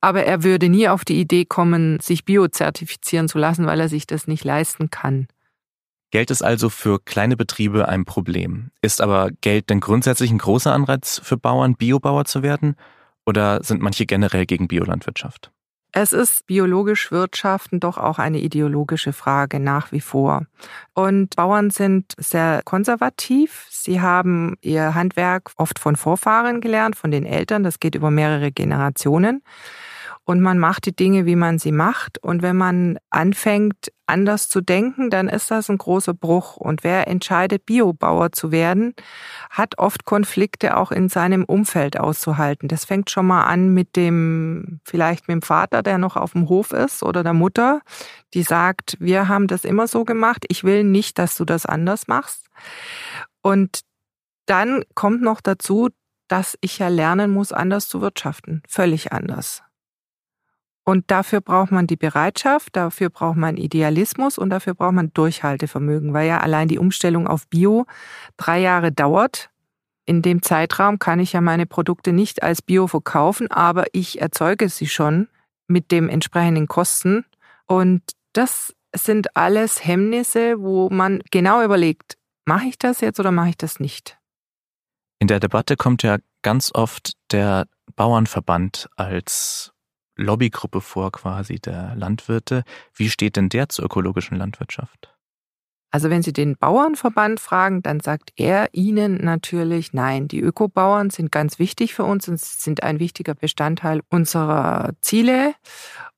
aber 0.00 0.24
er 0.24 0.42
würde 0.42 0.68
nie 0.68 0.88
auf 0.88 1.04
die 1.04 1.20
Idee 1.20 1.44
kommen, 1.44 2.00
sich 2.00 2.24
biozertifizieren 2.24 3.28
zu 3.28 3.38
lassen, 3.38 3.66
weil 3.66 3.80
er 3.80 3.88
sich 3.88 4.06
das 4.06 4.26
nicht 4.26 4.44
leisten 4.44 4.90
kann. 4.90 5.26
Geld 6.12 6.30
ist 6.30 6.42
also 6.42 6.68
für 6.68 7.00
kleine 7.00 7.38
Betriebe 7.38 7.88
ein 7.88 8.04
Problem. 8.04 8.70
Ist 8.82 9.00
aber 9.00 9.30
Geld 9.40 9.70
denn 9.70 9.80
grundsätzlich 9.80 10.30
ein 10.30 10.38
großer 10.38 10.72
Anreiz 10.72 11.20
für 11.24 11.38
Bauern, 11.38 11.74
Biobauer 11.74 12.26
zu 12.26 12.42
werden? 12.42 12.76
Oder 13.24 13.64
sind 13.64 13.80
manche 13.80 14.04
generell 14.04 14.44
gegen 14.44 14.68
Biolandwirtschaft? 14.68 15.50
Es 15.94 16.12
ist 16.12 16.46
biologisch 16.46 17.12
Wirtschaften 17.12 17.80
doch 17.80 17.96
auch 17.96 18.18
eine 18.18 18.40
ideologische 18.40 19.12
Frage 19.12 19.58
nach 19.58 19.92
wie 19.92 20.00
vor. 20.00 20.46
Und 20.94 21.36
Bauern 21.36 21.70
sind 21.70 22.12
sehr 22.18 22.62
konservativ. 22.64 23.66
Sie 23.70 24.00
haben 24.00 24.56
ihr 24.60 24.94
Handwerk 24.94 25.52
oft 25.56 25.78
von 25.78 25.96
Vorfahren 25.96 26.60
gelernt, 26.60 26.96
von 26.96 27.10
den 27.10 27.24
Eltern. 27.24 27.62
Das 27.62 27.80
geht 27.80 27.94
über 27.94 28.10
mehrere 28.10 28.52
Generationen. 28.52 29.42
Und 30.24 30.40
man 30.40 30.58
macht 30.58 30.86
die 30.86 30.94
Dinge, 30.94 31.26
wie 31.26 31.34
man 31.34 31.58
sie 31.58 31.72
macht. 31.72 32.18
Und 32.18 32.42
wenn 32.42 32.56
man 32.56 32.98
anfängt, 33.10 33.92
anders 34.06 34.48
zu 34.48 34.60
denken, 34.60 35.10
dann 35.10 35.28
ist 35.28 35.50
das 35.50 35.68
ein 35.68 35.78
großer 35.78 36.14
Bruch. 36.14 36.56
Und 36.56 36.84
wer 36.84 37.08
entscheidet, 37.08 37.66
Biobauer 37.66 38.30
zu 38.30 38.52
werden, 38.52 38.94
hat 39.50 39.78
oft 39.78 40.04
Konflikte 40.04 40.76
auch 40.76 40.92
in 40.92 41.08
seinem 41.08 41.44
Umfeld 41.44 41.98
auszuhalten. 41.98 42.68
Das 42.68 42.84
fängt 42.84 43.10
schon 43.10 43.26
mal 43.26 43.44
an 43.44 43.74
mit 43.74 43.96
dem, 43.96 44.80
vielleicht 44.84 45.26
mit 45.26 45.34
dem 45.34 45.42
Vater, 45.42 45.82
der 45.82 45.98
noch 45.98 46.16
auf 46.16 46.32
dem 46.32 46.48
Hof 46.48 46.72
ist 46.72 47.02
oder 47.02 47.24
der 47.24 47.34
Mutter, 47.34 47.80
die 48.32 48.44
sagt, 48.44 48.96
wir 49.00 49.26
haben 49.26 49.48
das 49.48 49.64
immer 49.64 49.88
so 49.88 50.04
gemacht. 50.04 50.44
Ich 50.48 50.62
will 50.62 50.84
nicht, 50.84 51.18
dass 51.18 51.36
du 51.36 51.44
das 51.44 51.66
anders 51.66 52.06
machst. 52.06 52.46
Und 53.42 53.80
dann 54.46 54.84
kommt 54.94 55.22
noch 55.22 55.40
dazu, 55.40 55.88
dass 56.28 56.56
ich 56.60 56.78
ja 56.78 56.88
lernen 56.88 57.32
muss, 57.32 57.52
anders 57.52 57.88
zu 57.88 58.00
wirtschaften. 58.00 58.62
Völlig 58.68 59.12
anders. 59.12 59.62
Und 60.84 61.10
dafür 61.10 61.40
braucht 61.40 61.70
man 61.70 61.86
die 61.86 61.96
Bereitschaft, 61.96 62.74
dafür 62.74 63.08
braucht 63.08 63.36
man 63.36 63.56
Idealismus 63.56 64.36
und 64.36 64.50
dafür 64.50 64.74
braucht 64.74 64.94
man 64.94 65.12
Durchhaltevermögen, 65.12 66.12
weil 66.12 66.26
ja 66.26 66.40
allein 66.40 66.66
die 66.66 66.78
Umstellung 66.78 67.28
auf 67.28 67.46
Bio 67.46 67.86
drei 68.36 68.60
Jahre 68.60 68.90
dauert. 68.90 69.50
In 70.04 70.22
dem 70.22 70.42
Zeitraum 70.42 70.98
kann 70.98 71.20
ich 71.20 71.32
ja 71.34 71.40
meine 71.40 71.66
Produkte 71.66 72.12
nicht 72.12 72.42
als 72.42 72.62
Bio 72.62 72.88
verkaufen, 72.88 73.48
aber 73.50 73.84
ich 73.92 74.20
erzeuge 74.20 74.68
sie 74.68 74.88
schon 74.88 75.28
mit 75.68 75.92
dem 75.92 76.08
entsprechenden 76.08 76.66
Kosten. 76.66 77.24
Und 77.66 78.02
das 78.32 78.74
sind 78.94 79.36
alles 79.36 79.84
Hemmnisse, 79.84 80.60
wo 80.60 80.90
man 80.90 81.20
genau 81.30 81.62
überlegt, 81.62 82.18
mache 82.44 82.66
ich 82.66 82.78
das 82.78 83.00
jetzt 83.00 83.20
oder 83.20 83.30
mache 83.30 83.50
ich 83.50 83.56
das 83.56 83.78
nicht? 83.78 84.18
In 85.20 85.28
der 85.28 85.38
Debatte 85.38 85.76
kommt 85.76 86.02
ja 86.02 86.18
ganz 86.42 86.72
oft 86.74 87.12
der 87.30 87.68
Bauernverband 87.94 88.88
als 88.96 89.71
Lobbygruppe 90.16 90.80
vor, 90.80 91.12
quasi 91.12 91.56
der 91.56 91.94
Landwirte. 91.96 92.64
Wie 92.94 93.10
steht 93.10 93.36
denn 93.36 93.48
der 93.48 93.68
zur 93.68 93.86
ökologischen 93.86 94.36
Landwirtschaft? 94.36 95.14
Also 95.90 96.08
wenn 96.08 96.22
Sie 96.22 96.32
den 96.32 96.56
Bauernverband 96.56 97.38
fragen, 97.38 97.82
dann 97.82 98.00
sagt 98.00 98.32
er 98.36 98.70
Ihnen 98.72 99.22
natürlich, 99.22 99.92
nein, 99.92 100.26
die 100.26 100.40
Ökobauern 100.40 101.10
sind 101.10 101.30
ganz 101.30 101.58
wichtig 101.58 101.92
für 101.92 102.04
uns 102.04 102.26
und 102.28 102.40
sind 102.40 102.82
ein 102.82 102.98
wichtiger 102.98 103.34
Bestandteil 103.34 104.00
unserer 104.08 104.92
Ziele. 105.02 105.54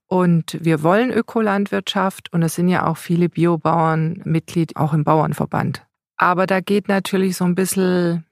Und 0.06 0.58
wir 0.60 0.84
wollen 0.84 1.10
Ökolandwirtschaft 1.10 2.32
und 2.32 2.42
es 2.42 2.54
sind 2.54 2.68
ja 2.68 2.86
auch 2.86 2.96
viele 2.96 3.28
Biobauern 3.28 4.22
Mitglied 4.24 4.76
auch 4.76 4.92
im 4.92 5.02
Bauernverband. 5.02 5.84
Aber 6.16 6.46
da 6.46 6.60
geht 6.60 6.86
natürlich 6.86 7.36
so 7.36 7.44
ein 7.44 7.56
bisschen 7.56 8.24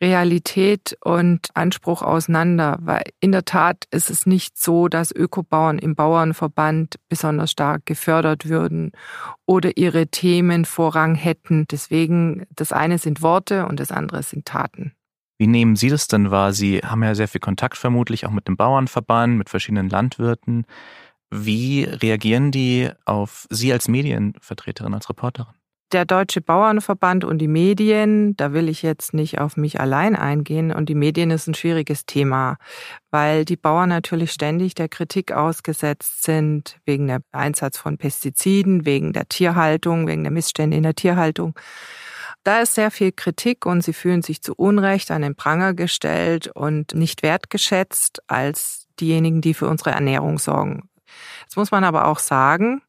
Realität 0.00 0.96
und 1.04 1.48
Anspruch 1.54 2.02
auseinander, 2.02 2.78
weil 2.80 3.02
in 3.20 3.32
der 3.32 3.44
Tat 3.44 3.84
ist 3.90 4.10
es 4.10 4.24
nicht 4.24 4.58
so, 4.58 4.88
dass 4.88 5.12
Ökobauern 5.12 5.78
im 5.78 5.94
Bauernverband 5.94 6.96
besonders 7.08 7.50
stark 7.50 7.84
gefördert 7.84 8.48
würden 8.48 8.92
oder 9.46 9.76
ihre 9.76 10.06
Themen 10.06 10.64
Vorrang 10.64 11.14
hätten. 11.14 11.66
Deswegen, 11.70 12.46
das 12.50 12.72
eine 12.72 12.98
sind 12.98 13.20
Worte 13.20 13.66
und 13.66 13.78
das 13.78 13.92
andere 13.92 14.22
sind 14.22 14.46
Taten. 14.46 14.92
Wie 15.38 15.46
nehmen 15.46 15.76
Sie 15.76 15.88
das 15.88 16.06
denn 16.06 16.30
wahr? 16.30 16.52
Sie 16.52 16.78
haben 16.78 17.02
ja 17.02 17.14
sehr 17.14 17.28
viel 17.28 17.40
Kontakt 17.40 17.76
vermutlich 17.76 18.26
auch 18.26 18.30
mit 18.30 18.46
dem 18.46 18.56
Bauernverband, 18.56 19.38
mit 19.38 19.48
verschiedenen 19.48 19.88
Landwirten. 19.88 20.66
Wie 21.30 21.84
reagieren 21.84 22.50
die 22.50 22.90
auf 23.04 23.46
Sie 23.50 23.72
als 23.72 23.88
Medienvertreterin, 23.88 24.92
als 24.92 25.08
Reporterin? 25.08 25.54
Der 25.92 26.04
Deutsche 26.04 26.40
Bauernverband 26.40 27.24
und 27.24 27.38
die 27.38 27.48
Medien, 27.48 28.36
da 28.36 28.52
will 28.52 28.68
ich 28.68 28.82
jetzt 28.82 29.14
nicht 29.14 29.40
auf 29.40 29.56
mich 29.56 29.80
allein 29.80 30.16
eingehen. 30.16 30.72
Und 30.72 30.88
die 30.88 30.94
Medien 30.94 31.30
ist 31.30 31.46
ein 31.46 31.54
schwieriges 31.54 32.06
Thema, 32.06 32.56
weil 33.10 33.44
die 33.44 33.56
Bauern 33.56 33.88
natürlich 33.88 34.32
ständig 34.32 34.74
der 34.74 34.88
Kritik 34.88 35.32
ausgesetzt 35.32 36.22
sind, 36.22 36.78
wegen 36.84 37.08
der 37.08 37.20
Einsatz 37.32 37.78
von 37.78 37.98
Pestiziden, 37.98 38.86
wegen 38.86 39.12
der 39.12 39.28
Tierhaltung, 39.28 40.06
wegen 40.06 40.22
der 40.22 40.32
Missstände 40.32 40.76
in 40.76 40.82
der 40.84 40.94
Tierhaltung. 40.94 41.58
Da 42.42 42.62
ist 42.62 42.74
sehr 42.74 42.90
viel 42.90 43.12
Kritik 43.12 43.66
und 43.66 43.82
sie 43.82 43.92
fühlen 43.92 44.22
sich 44.22 44.42
zu 44.42 44.54
Unrecht 44.54 45.10
an 45.10 45.22
den 45.22 45.34
Pranger 45.34 45.74
gestellt 45.74 46.48
und 46.48 46.94
nicht 46.94 47.22
wertgeschätzt 47.22 48.22
als 48.28 48.86
diejenigen, 48.98 49.40
die 49.40 49.54
für 49.54 49.68
unsere 49.68 49.90
Ernährung 49.90 50.38
sorgen. 50.38 50.88
Jetzt 51.42 51.56
muss 51.56 51.70
man 51.70 51.84
aber 51.84 52.06
auch 52.06 52.18
sagen, 52.18 52.82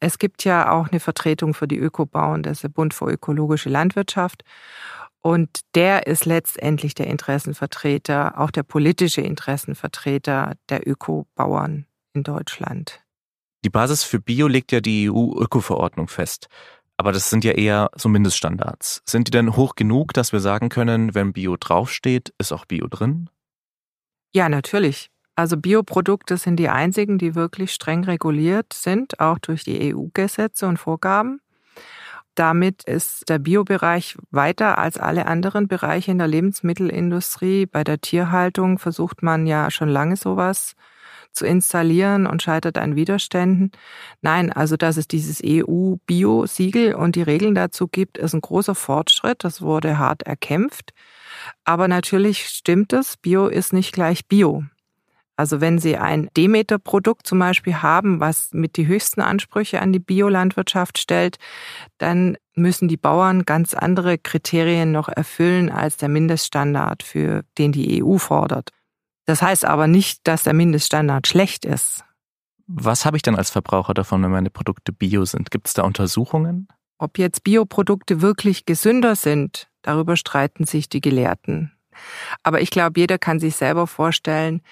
es 0.00 0.18
gibt 0.18 0.44
ja 0.44 0.72
auch 0.72 0.88
eine 0.88 1.00
Vertretung 1.00 1.54
für 1.54 1.68
die 1.68 1.78
Ökobauern, 1.78 2.42
das 2.42 2.58
ist 2.58 2.62
der 2.64 2.68
Bund 2.70 2.94
für 2.94 3.10
ökologische 3.10 3.68
Landwirtschaft. 3.68 4.42
Und 5.22 5.60
der 5.74 6.06
ist 6.06 6.24
letztendlich 6.24 6.94
der 6.94 7.06
Interessenvertreter, 7.06 8.40
auch 8.40 8.50
der 8.50 8.62
politische 8.62 9.20
Interessenvertreter 9.20 10.54
der 10.70 10.88
Ökobauern 10.88 11.86
in 12.14 12.22
Deutschland. 12.22 13.02
Die 13.62 13.68
Basis 13.68 14.02
für 14.02 14.18
Bio 14.18 14.48
legt 14.48 14.72
ja 14.72 14.80
die 14.80 15.10
EU-Öko-Verordnung 15.10 16.08
fest. 16.08 16.48
Aber 16.96 17.12
das 17.12 17.28
sind 17.28 17.44
ja 17.44 17.52
eher 17.52 17.90
so 17.94 18.08
Mindeststandards. 18.08 19.02
Sind 19.06 19.26
die 19.26 19.30
denn 19.30 19.56
hoch 19.56 19.74
genug, 19.74 20.14
dass 20.14 20.32
wir 20.32 20.40
sagen 20.40 20.70
können, 20.70 21.14
wenn 21.14 21.34
Bio 21.34 21.56
draufsteht, 21.58 22.32
ist 22.38 22.52
auch 22.52 22.64
Bio 22.64 22.86
drin? 22.88 23.28
Ja, 24.32 24.48
natürlich. 24.48 25.10
Also 25.40 25.56
Bioprodukte 25.56 26.36
sind 26.36 26.56
die 26.56 26.68
einzigen, 26.68 27.16
die 27.16 27.34
wirklich 27.34 27.72
streng 27.72 28.04
reguliert 28.04 28.74
sind, 28.74 29.20
auch 29.20 29.38
durch 29.38 29.64
die 29.64 29.94
EU-Gesetze 29.94 30.66
und 30.66 30.76
Vorgaben. 30.76 31.40
Damit 32.34 32.82
ist 32.82 33.26
der 33.30 33.38
Biobereich 33.38 34.18
weiter 34.30 34.76
als 34.76 34.98
alle 34.98 35.24
anderen 35.24 35.66
Bereiche 35.66 36.10
in 36.10 36.18
der 36.18 36.26
Lebensmittelindustrie. 36.26 37.64
Bei 37.64 37.84
der 37.84 38.02
Tierhaltung 38.02 38.78
versucht 38.78 39.22
man 39.22 39.46
ja 39.46 39.70
schon 39.70 39.88
lange 39.88 40.16
sowas 40.16 40.74
zu 41.32 41.46
installieren 41.46 42.26
und 42.26 42.42
scheitert 42.42 42.76
an 42.76 42.94
Widerständen. 42.94 43.70
Nein, 44.20 44.52
also 44.52 44.76
dass 44.76 44.98
es 44.98 45.08
dieses 45.08 45.40
EU-Bio-Siegel 45.42 46.94
und 46.94 47.16
die 47.16 47.22
Regeln 47.22 47.54
dazu 47.54 47.88
gibt, 47.88 48.18
ist 48.18 48.34
ein 48.34 48.42
großer 48.42 48.74
Fortschritt. 48.74 49.42
Das 49.42 49.62
wurde 49.62 49.96
hart 49.96 50.24
erkämpft. 50.24 50.92
Aber 51.64 51.88
natürlich 51.88 52.46
stimmt 52.46 52.92
es, 52.92 53.16
Bio 53.16 53.46
ist 53.46 53.72
nicht 53.72 53.94
gleich 53.94 54.28
Bio. 54.28 54.64
Also 55.40 55.62
wenn 55.62 55.78
Sie 55.78 55.96
ein 55.96 56.28
Demeter-Produkt 56.36 57.26
zum 57.26 57.38
Beispiel 57.38 57.76
haben, 57.76 58.20
was 58.20 58.50
mit 58.52 58.76
die 58.76 58.86
höchsten 58.86 59.22
Ansprüche 59.22 59.80
an 59.80 59.90
die 59.90 59.98
Biolandwirtschaft 59.98 60.98
stellt, 60.98 61.38
dann 61.96 62.36
müssen 62.54 62.88
die 62.88 62.98
Bauern 62.98 63.46
ganz 63.46 63.72
andere 63.72 64.18
Kriterien 64.18 64.92
noch 64.92 65.08
erfüllen 65.08 65.70
als 65.70 65.96
der 65.96 66.10
Mindeststandard, 66.10 67.02
für 67.02 67.42
den 67.56 67.72
die 67.72 68.04
EU 68.04 68.18
fordert. 68.18 68.68
Das 69.24 69.40
heißt 69.40 69.64
aber 69.64 69.86
nicht, 69.86 70.20
dass 70.24 70.42
der 70.42 70.52
Mindeststandard 70.52 71.26
schlecht 71.26 71.64
ist. 71.64 72.04
Was 72.66 73.06
habe 73.06 73.16
ich 73.16 73.22
dann 73.22 73.34
als 73.34 73.48
Verbraucher 73.48 73.94
davon, 73.94 74.22
wenn 74.22 74.30
meine 74.30 74.50
Produkte 74.50 74.92
bio 74.92 75.24
sind? 75.24 75.50
Gibt 75.50 75.68
es 75.68 75.72
da 75.72 75.84
Untersuchungen? 75.84 76.68
Ob 76.98 77.16
jetzt 77.16 77.44
Bioprodukte 77.44 78.20
wirklich 78.20 78.66
gesünder 78.66 79.16
sind, 79.16 79.70
darüber 79.80 80.16
streiten 80.16 80.66
sich 80.66 80.90
die 80.90 81.00
Gelehrten. 81.00 81.72
Aber 82.42 82.60
ich 82.60 82.70
glaube, 82.70 82.98
jeder 82.98 83.18
kann 83.18 83.40
sich 83.40 83.56
selber 83.56 83.86
vorstellen, 83.86 84.62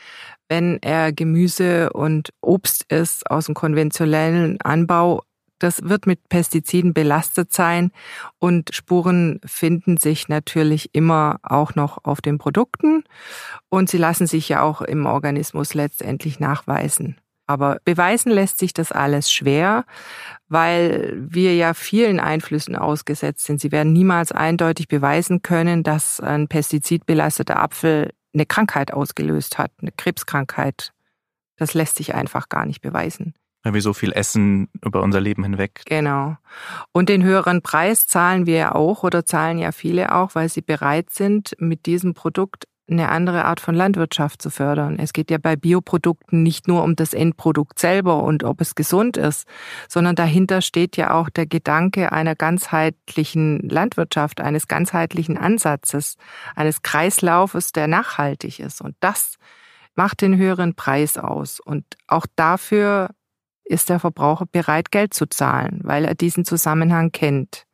wenn 0.48 0.78
er 0.80 1.12
Gemüse 1.12 1.92
und 1.92 2.32
Obst 2.40 2.90
isst 2.90 3.30
aus 3.30 3.46
dem 3.46 3.54
konventionellen 3.54 4.60
Anbau, 4.62 5.22
das 5.58 5.82
wird 5.82 6.06
mit 6.06 6.28
Pestiziden 6.28 6.94
belastet 6.94 7.52
sein 7.52 7.90
und 8.38 8.74
Spuren 8.74 9.40
finden 9.44 9.96
sich 9.96 10.28
natürlich 10.28 10.90
immer 10.94 11.38
auch 11.42 11.74
noch 11.74 12.04
auf 12.04 12.20
den 12.20 12.38
Produkten 12.38 13.04
und 13.68 13.90
sie 13.90 13.98
lassen 13.98 14.26
sich 14.26 14.48
ja 14.48 14.62
auch 14.62 14.82
im 14.82 15.06
Organismus 15.06 15.74
letztendlich 15.74 16.38
nachweisen. 16.38 17.16
Aber 17.48 17.78
beweisen 17.84 18.30
lässt 18.30 18.58
sich 18.58 18.74
das 18.74 18.92
alles 18.92 19.32
schwer, 19.32 19.86
weil 20.48 21.16
wir 21.18 21.56
ja 21.56 21.72
vielen 21.72 22.20
Einflüssen 22.20 22.76
ausgesetzt 22.76 23.46
sind. 23.46 23.58
Sie 23.58 23.72
werden 23.72 23.94
niemals 23.94 24.32
eindeutig 24.32 24.86
beweisen 24.86 25.40
können, 25.40 25.82
dass 25.82 26.20
ein 26.20 26.48
pestizidbelasteter 26.48 27.58
Apfel 27.58 28.12
eine 28.34 28.44
Krankheit 28.44 28.92
ausgelöst 28.92 29.56
hat, 29.56 29.72
eine 29.80 29.92
Krebskrankheit. 29.92 30.92
Das 31.56 31.72
lässt 31.72 31.96
sich 31.96 32.14
einfach 32.14 32.50
gar 32.50 32.66
nicht 32.66 32.82
beweisen. 32.82 33.32
Weil 33.62 33.72
wir 33.72 33.82
so 33.82 33.94
viel 33.94 34.12
essen 34.12 34.68
über 34.84 35.02
unser 35.02 35.20
Leben 35.20 35.42
hinweg. 35.42 35.82
Genau. 35.86 36.36
Und 36.92 37.08
den 37.08 37.24
höheren 37.24 37.62
Preis 37.62 38.06
zahlen 38.06 38.44
wir 38.44 38.56
ja 38.56 38.74
auch 38.74 39.04
oder 39.04 39.24
zahlen 39.24 39.58
ja 39.58 39.72
viele 39.72 40.14
auch, 40.14 40.34
weil 40.34 40.50
sie 40.50 40.60
bereit 40.60 41.08
sind, 41.10 41.56
mit 41.58 41.86
diesem 41.86 42.12
Produkt 42.12 42.66
eine 42.90 43.10
andere 43.10 43.44
Art 43.44 43.60
von 43.60 43.74
Landwirtschaft 43.74 44.40
zu 44.40 44.50
fördern. 44.50 44.98
Es 44.98 45.12
geht 45.12 45.30
ja 45.30 45.38
bei 45.38 45.56
Bioprodukten 45.56 46.42
nicht 46.42 46.68
nur 46.68 46.82
um 46.82 46.96
das 46.96 47.12
Endprodukt 47.12 47.78
selber 47.78 48.22
und 48.22 48.44
ob 48.44 48.60
es 48.60 48.74
gesund 48.74 49.16
ist, 49.16 49.46
sondern 49.88 50.16
dahinter 50.16 50.62
steht 50.62 50.96
ja 50.96 51.12
auch 51.12 51.28
der 51.28 51.46
Gedanke 51.46 52.12
einer 52.12 52.34
ganzheitlichen 52.34 53.68
Landwirtschaft, 53.68 54.40
eines 54.40 54.68
ganzheitlichen 54.68 55.36
Ansatzes, 55.36 56.16
eines 56.56 56.82
Kreislaufes, 56.82 57.72
der 57.72 57.88
nachhaltig 57.88 58.60
ist. 58.60 58.80
Und 58.80 58.96
das 59.00 59.36
macht 59.94 60.22
den 60.22 60.36
höheren 60.36 60.74
Preis 60.74 61.18
aus. 61.18 61.60
Und 61.60 61.84
auch 62.06 62.26
dafür 62.36 63.10
ist 63.64 63.90
der 63.90 64.00
Verbraucher 64.00 64.46
bereit, 64.46 64.90
Geld 64.90 65.12
zu 65.12 65.26
zahlen, 65.26 65.80
weil 65.84 66.04
er 66.04 66.14
diesen 66.14 66.44
Zusammenhang 66.44 67.12
kennt. 67.12 67.67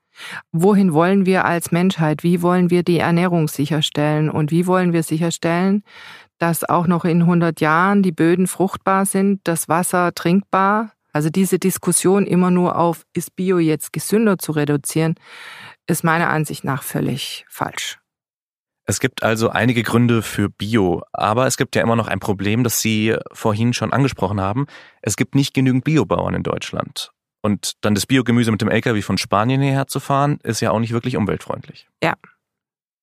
Wohin 0.52 0.92
wollen 0.92 1.26
wir 1.26 1.44
als 1.44 1.72
Menschheit? 1.72 2.22
Wie 2.22 2.42
wollen 2.42 2.70
wir 2.70 2.82
die 2.82 2.98
Ernährung 2.98 3.48
sicherstellen? 3.48 4.30
Und 4.30 4.50
wie 4.50 4.66
wollen 4.66 4.92
wir 4.92 5.02
sicherstellen, 5.02 5.82
dass 6.38 6.64
auch 6.64 6.86
noch 6.86 7.04
in 7.04 7.22
100 7.22 7.60
Jahren 7.60 8.02
die 8.02 8.12
Böden 8.12 8.46
fruchtbar 8.46 9.06
sind, 9.06 9.40
das 9.44 9.68
Wasser 9.68 10.14
trinkbar. 10.14 10.92
Also 11.12 11.30
diese 11.30 11.58
Diskussion 11.58 12.26
immer 12.26 12.50
nur 12.50 12.76
auf, 12.76 13.04
ist 13.12 13.36
Bio 13.36 13.58
jetzt 13.58 13.92
gesünder 13.92 14.38
zu 14.38 14.52
reduzieren, 14.52 15.14
ist 15.86 16.02
meiner 16.02 16.28
Ansicht 16.28 16.64
nach 16.64 16.82
völlig 16.82 17.44
falsch. 17.48 17.98
Es 18.86 19.00
gibt 19.00 19.22
also 19.22 19.48
einige 19.48 19.82
Gründe 19.82 20.20
für 20.20 20.50
Bio, 20.50 21.02
aber 21.12 21.46
es 21.46 21.56
gibt 21.56 21.74
ja 21.74 21.82
immer 21.82 21.96
noch 21.96 22.08
ein 22.08 22.20
Problem, 22.20 22.64
das 22.64 22.80
Sie 22.80 23.16
vorhin 23.32 23.72
schon 23.72 23.92
angesprochen 23.92 24.40
haben. 24.40 24.66
Es 25.00 25.16
gibt 25.16 25.34
nicht 25.34 25.54
genügend 25.54 25.84
Biobauern 25.84 26.34
in 26.34 26.42
Deutschland. 26.42 27.10
Und 27.44 27.74
dann 27.82 27.94
das 27.94 28.06
Biogemüse 28.06 28.50
mit 28.50 28.62
dem 28.62 28.70
LKW 28.70 29.02
von 29.02 29.18
Spanien 29.18 29.60
hierher 29.60 29.86
zu 29.86 30.00
fahren, 30.00 30.38
ist 30.44 30.60
ja 30.60 30.70
auch 30.70 30.78
nicht 30.78 30.94
wirklich 30.94 31.18
umweltfreundlich. 31.18 31.86
Ja. 32.02 32.14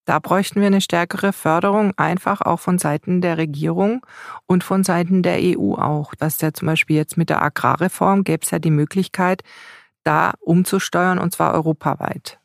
Da 0.06 0.18
bräuchten 0.18 0.62
wir 0.62 0.66
eine 0.66 0.82
stärkere 0.82 1.32
Förderung, 1.32 1.94
einfach 1.96 2.42
auch 2.42 2.60
von 2.60 2.80
Seiten 2.80 3.22
der 3.22 3.38
Regierung 3.38 4.04
und 4.48 4.64
von 4.64 4.84
Seiten 4.84 5.22
der 5.22 5.38
EU 5.40 5.76
auch. 5.76 6.16
Dass 6.16 6.42
ja 6.42 6.52
zum 6.54 6.66
Beispiel 6.66 6.96
jetzt 6.96 7.18
mit 7.18 7.30
der 7.30 7.44
Agrarreform 7.44 8.24
gäbe 8.24 8.44
es 8.44 8.50
ja 8.50 8.58
die 8.58 8.72
Möglichkeit, 8.72 9.44
da 10.04 10.34
umzusteuern 10.40 11.20
und 11.20 11.32
zwar 11.32 11.54
europaweit. 11.54 12.40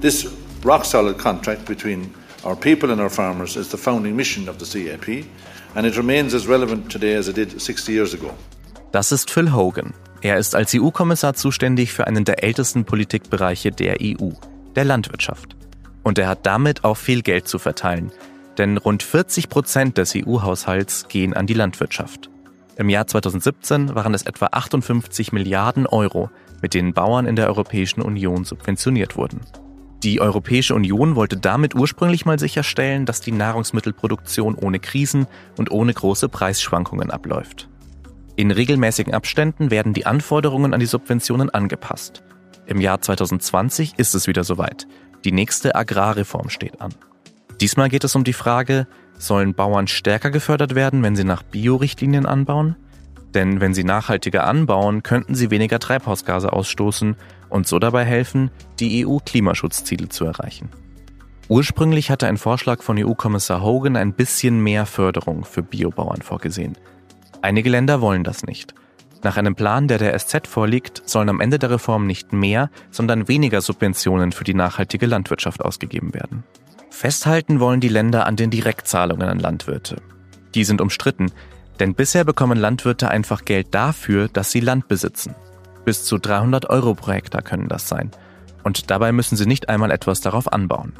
This 0.00 0.26
rock 0.64 0.86
solid 0.86 1.18
contract 1.18 1.66
between 1.66 2.14
our 2.46 2.56
people 2.56 2.90
and 2.90 2.98
our 2.98 3.10
farmers 3.10 3.56
is 3.56 3.70
the 3.70 3.76
founding 3.76 4.16
mission 4.16 4.48
of 4.48 4.56
the 4.58 4.64
CAP, 4.64 5.26
and 5.74 5.86
it 5.86 5.96
remains 5.96 6.34
as 6.34 6.48
relevant 6.48 6.90
today 6.90 7.16
as 7.16 7.28
it 7.28 7.36
did 7.36 7.60
60 7.60 7.92
years 7.92 8.14
ago. 8.14 8.30
Das 8.92 9.12
ist 9.12 9.30
Phil 9.30 9.52
Hogan. 9.52 9.94
Er 10.22 10.36
ist 10.36 10.54
als 10.54 10.74
EU-Kommissar 10.74 11.34
zuständig 11.34 11.92
für 11.92 12.06
einen 12.06 12.24
der 12.24 12.42
ältesten 12.42 12.84
Politikbereiche 12.84 13.70
der 13.70 13.98
EU, 14.02 14.30
der 14.76 14.84
Landwirtschaft. 14.84 15.56
Und 16.02 16.18
er 16.18 16.28
hat 16.28 16.44
damit 16.44 16.84
auch 16.84 16.96
viel 16.96 17.22
Geld 17.22 17.48
zu 17.48 17.58
verteilen, 17.58 18.10
denn 18.58 18.76
rund 18.76 19.02
40 19.02 19.48
Prozent 19.48 19.98
des 19.98 20.14
EU-Haushalts 20.14 21.08
gehen 21.08 21.34
an 21.34 21.46
die 21.46 21.54
Landwirtschaft. 21.54 22.30
Im 22.76 22.88
Jahr 22.88 23.06
2017 23.06 23.94
waren 23.94 24.14
es 24.14 24.22
etwa 24.22 24.48
58 24.52 25.32
Milliarden 25.32 25.86
Euro, 25.86 26.30
mit 26.62 26.74
denen 26.74 26.92
Bauern 26.92 27.26
in 27.26 27.36
der 27.36 27.46
Europäischen 27.46 28.02
Union 28.02 28.44
subventioniert 28.44 29.16
wurden. 29.16 29.40
Die 30.02 30.20
Europäische 30.20 30.74
Union 30.74 31.14
wollte 31.14 31.36
damit 31.36 31.74
ursprünglich 31.74 32.24
mal 32.24 32.38
sicherstellen, 32.38 33.04
dass 33.04 33.20
die 33.20 33.32
Nahrungsmittelproduktion 33.32 34.54
ohne 34.54 34.78
Krisen 34.78 35.26
und 35.58 35.70
ohne 35.70 35.92
große 35.92 36.30
Preisschwankungen 36.30 37.10
abläuft. 37.10 37.68
In 38.34 38.50
regelmäßigen 38.50 39.12
Abständen 39.12 39.70
werden 39.70 39.92
die 39.92 40.06
Anforderungen 40.06 40.72
an 40.72 40.80
die 40.80 40.86
Subventionen 40.86 41.50
angepasst. 41.50 42.22
Im 42.64 42.80
Jahr 42.80 43.02
2020 43.02 43.98
ist 43.98 44.14
es 44.14 44.26
wieder 44.26 44.42
soweit. 44.42 44.86
Die 45.26 45.32
nächste 45.32 45.74
Agrarreform 45.74 46.48
steht 46.48 46.80
an. 46.80 46.94
Diesmal 47.60 47.90
geht 47.90 48.04
es 48.04 48.16
um 48.16 48.24
die 48.24 48.32
Frage, 48.32 48.86
sollen 49.18 49.52
Bauern 49.52 49.86
stärker 49.86 50.30
gefördert 50.30 50.74
werden, 50.74 51.02
wenn 51.02 51.14
sie 51.14 51.24
nach 51.24 51.42
Bio-Richtlinien 51.42 52.24
anbauen? 52.24 52.76
Denn 53.34 53.60
wenn 53.60 53.74
sie 53.74 53.84
nachhaltiger 53.84 54.46
anbauen, 54.46 55.02
könnten 55.02 55.34
sie 55.34 55.50
weniger 55.50 55.78
Treibhausgase 55.78 56.52
ausstoßen 56.52 57.16
und 57.50 57.66
so 57.66 57.78
dabei 57.78 58.04
helfen, 58.04 58.50
die 58.78 59.04
EU-Klimaschutzziele 59.04 60.08
zu 60.08 60.24
erreichen. 60.24 60.70
Ursprünglich 61.48 62.10
hatte 62.10 62.28
ein 62.28 62.38
Vorschlag 62.38 62.82
von 62.82 62.96
EU-Kommissar 62.96 63.62
Hogan 63.62 63.96
ein 63.96 64.12
bisschen 64.12 64.60
mehr 64.60 64.86
Förderung 64.86 65.44
für 65.44 65.62
Biobauern 65.62 66.22
vorgesehen. 66.22 66.78
Einige 67.42 67.70
Länder 67.70 68.00
wollen 68.00 68.22
das 68.22 68.44
nicht. 68.44 68.74
Nach 69.22 69.36
einem 69.36 69.54
Plan, 69.54 69.88
der 69.88 69.98
der 69.98 70.18
SZ 70.18 70.46
vorliegt, 70.46 71.02
sollen 71.04 71.28
am 71.28 71.40
Ende 71.40 71.58
der 71.58 71.70
Reform 71.70 72.06
nicht 72.06 72.32
mehr, 72.32 72.70
sondern 72.90 73.28
weniger 73.28 73.60
Subventionen 73.60 74.32
für 74.32 74.44
die 74.44 74.54
nachhaltige 74.54 75.06
Landwirtschaft 75.06 75.62
ausgegeben 75.62 76.14
werden. 76.14 76.44
Festhalten 76.90 77.60
wollen 77.60 77.80
die 77.80 77.88
Länder 77.88 78.26
an 78.26 78.36
den 78.36 78.50
Direktzahlungen 78.50 79.28
an 79.28 79.38
Landwirte. 79.38 79.96
Die 80.54 80.64
sind 80.64 80.80
umstritten, 80.80 81.32
denn 81.80 81.94
bisher 81.94 82.24
bekommen 82.24 82.58
Landwirte 82.58 83.10
einfach 83.10 83.44
Geld 83.44 83.68
dafür, 83.74 84.28
dass 84.28 84.50
sie 84.50 84.60
Land 84.60 84.88
besitzen. 84.88 85.34
Bis 85.84 86.04
zu 86.04 86.18
300 86.18 86.68
Euro 86.68 86.94
pro 86.94 87.12
Hektar 87.12 87.42
können 87.42 87.68
das 87.68 87.88
sein. 87.88 88.10
Und 88.62 88.90
dabei 88.90 89.12
müssen 89.12 89.36
sie 89.36 89.46
nicht 89.46 89.68
einmal 89.68 89.90
etwas 89.90 90.20
darauf 90.20 90.52
anbauen. 90.52 90.92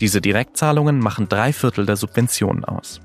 Diese 0.00 0.20
Direktzahlungen 0.20 0.98
machen 0.98 1.28
drei 1.28 1.52
Viertel 1.52 1.86
der 1.86 1.96
Subventionen 1.96 2.64
aus. 2.64 3.00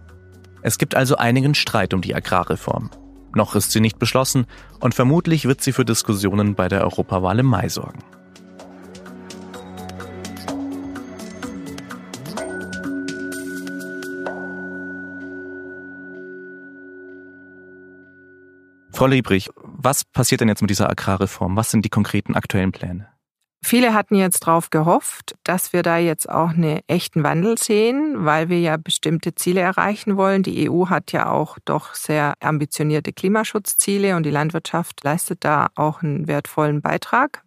Es 0.62 0.78
gibt 0.78 0.96
also 0.96 1.18
einigen 1.18 1.56
Streit 1.56 1.94
um 1.94 2.02
die 2.02 2.16
Agrarreform. 2.16 2.90
Noch 3.34 3.56
ist 3.56 3.72
sie 3.72 3.82
nicht 3.82 4.00
beschlossen 4.00 4.46
und 4.80 4.96
vermutlich 4.96 5.46
wird 5.46 5.62
sie 5.62 5.74
für 5.74 5.86
Diskussionen 5.86 6.56
bei 6.56 6.68
der 6.70 6.82
Europawahl 6.84 7.40
im 7.40 7.48
Mai 7.48 7.70
sorgen. 7.70 8.00
Frau 18.96 19.08
Liebrich, 19.08 19.50
was 19.86 20.04
passiert 20.04 20.42
denn 20.42 20.50
jetzt 20.50 20.62
mit 20.62 20.72
dieser 20.72 20.90
Agrarreform? 20.90 21.56
Was 21.56 21.72
sind 21.72 21.86
die 21.86 21.90
konkreten 21.90 22.36
aktuellen 22.36 22.72
Pläne? 22.72 23.08
Viele 23.64 23.94
hatten 23.94 24.16
jetzt 24.16 24.46
darauf 24.46 24.70
gehofft, 24.70 25.36
dass 25.44 25.74
wir 25.74 25.82
da 25.82 25.98
jetzt 25.98 26.30
auch 26.30 26.50
einen 26.50 26.82
echten 26.88 27.24
Wandel 27.24 27.58
sehen, 27.58 28.26
weil 28.26 28.50
wir 28.50 28.60
ja 28.60 28.78
bestimmte 28.78 29.34
Ziele 29.34 29.62
erreichen 29.62 30.18
wollen. 30.18 30.44
Die 30.44 30.70
EU 30.70 30.88
hat 30.90 31.12
ja 31.12 31.30
auch 31.32 31.58
doch 31.66 31.96
sehr 31.96 32.34
ambitionierte 32.42 33.14
Klimaschutzziele 33.14 34.16
und 34.16 34.24
die 34.24 34.32
Landwirtschaft 34.32 35.04
leistet 35.04 35.44
da 35.44 35.68
auch 35.76 36.04
einen 36.04 36.28
wertvollen 36.28 36.82
Beitrag. 36.82 37.44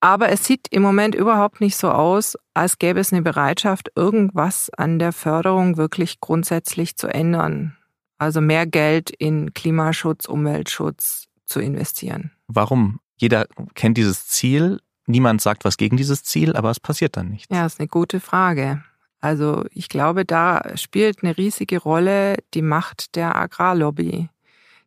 Aber 0.00 0.30
es 0.30 0.44
sieht 0.44 0.68
im 0.70 0.82
Moment 0.82 1.14
überhaupt 1.14 1.60
nicht 1.60 1.76
so 1.76 1.90
aus, 1.90 2.36
als 2.54 2.78
gäbe 2.78 3.00
es 3.00 3.12
eine 3.12 3.22
Bereitschaft, 3.22 3.90
irgendwas 3.96 4.70
an 4.76 4.98
der 4.98 5.12
Förderung 5.12 5.76
wirklich 5.76 6.20
grundsätzlich 6.20 6.96
zu 6.96 7.08
ändern 7.08 7.77
also 8.18 8.40
mehr 8.40 8.66
Geld 8.66 9.10
in 9.10 9.54
Klimaschutz, 9.54 10.26
Umweltschutz 10.26 11.26
zu 11.46 11.60
investieren. 11.60 12.32
Warum? 12.46 13.00
Jeder 13.16 13.46
kennt 13.74 13.96
dieses 13.96 14.26
Ziel, 14.26 14.80
niemand 15.06 15.40
sagt 15.40 15.64
was 15.64 15.76
gegen 15.76 15.96
dieses 15.96 16.22
Ziel, 16.22 16.54
aber 16.54 16.70
es 16.70 16.80
passiert 16.80 17.16
dann 17.16 17.30
nichts. 17.30 17.54
Ja, 17.54 17.66
ist 17.66 17.80
eine 17.80 17.88
gute 17.88 18.20
Frage. 18.20 18.82
Also 19.20 19.64
ich 19.72 19.88
glaube, 19.88 20.24
da 20.24 20.62
spielt 20.76 21.22
eine 21.22 21.36
riesige 21.36 21.78
Rolle 21.80 22.36
die 22.54 22.62
Macht 22.62 23.16
der 23.16 23.34
Agrarlobby, 23.34 24.28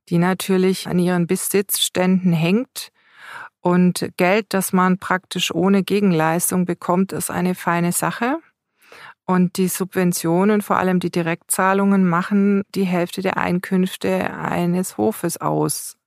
die 0.09 0.17
natürlich 0.17 0.87
an 0.87 0.99
ihren 0.99 1.27
Besitzständen 1.27 2.31
hängt. 2.31 2.91
Und 3.59 4.09
Geld, 4.17 4.47
das 4.49 4.73
man 4.73 4.97
praktisch 4.97 5.53
ohne 5.53 5.83
Gegenleistung 5.83 6.65
bekommt, 6.65 7.11
ist 7.11 7.29
eine 7.29 7.53
feine 7.53 7.91
Sache. 7.91 8.37
Und 9.25 9.57
die 9.57 9.67
Subventionen, 9.67 10.61
vor 10.61 10.77
allem 10.77 10.99
die 10.99 11.11
Direktzahlungen, 11.11 12.07
machen 12.07 12.63
die 12.75 12.83
Hälfte 12.83 13.21
der 13.21 13.37
Einkünfte 13.37 14.33
eines 14.33 14.97
Hofes 14.97 15.39
aus 15.39 15.97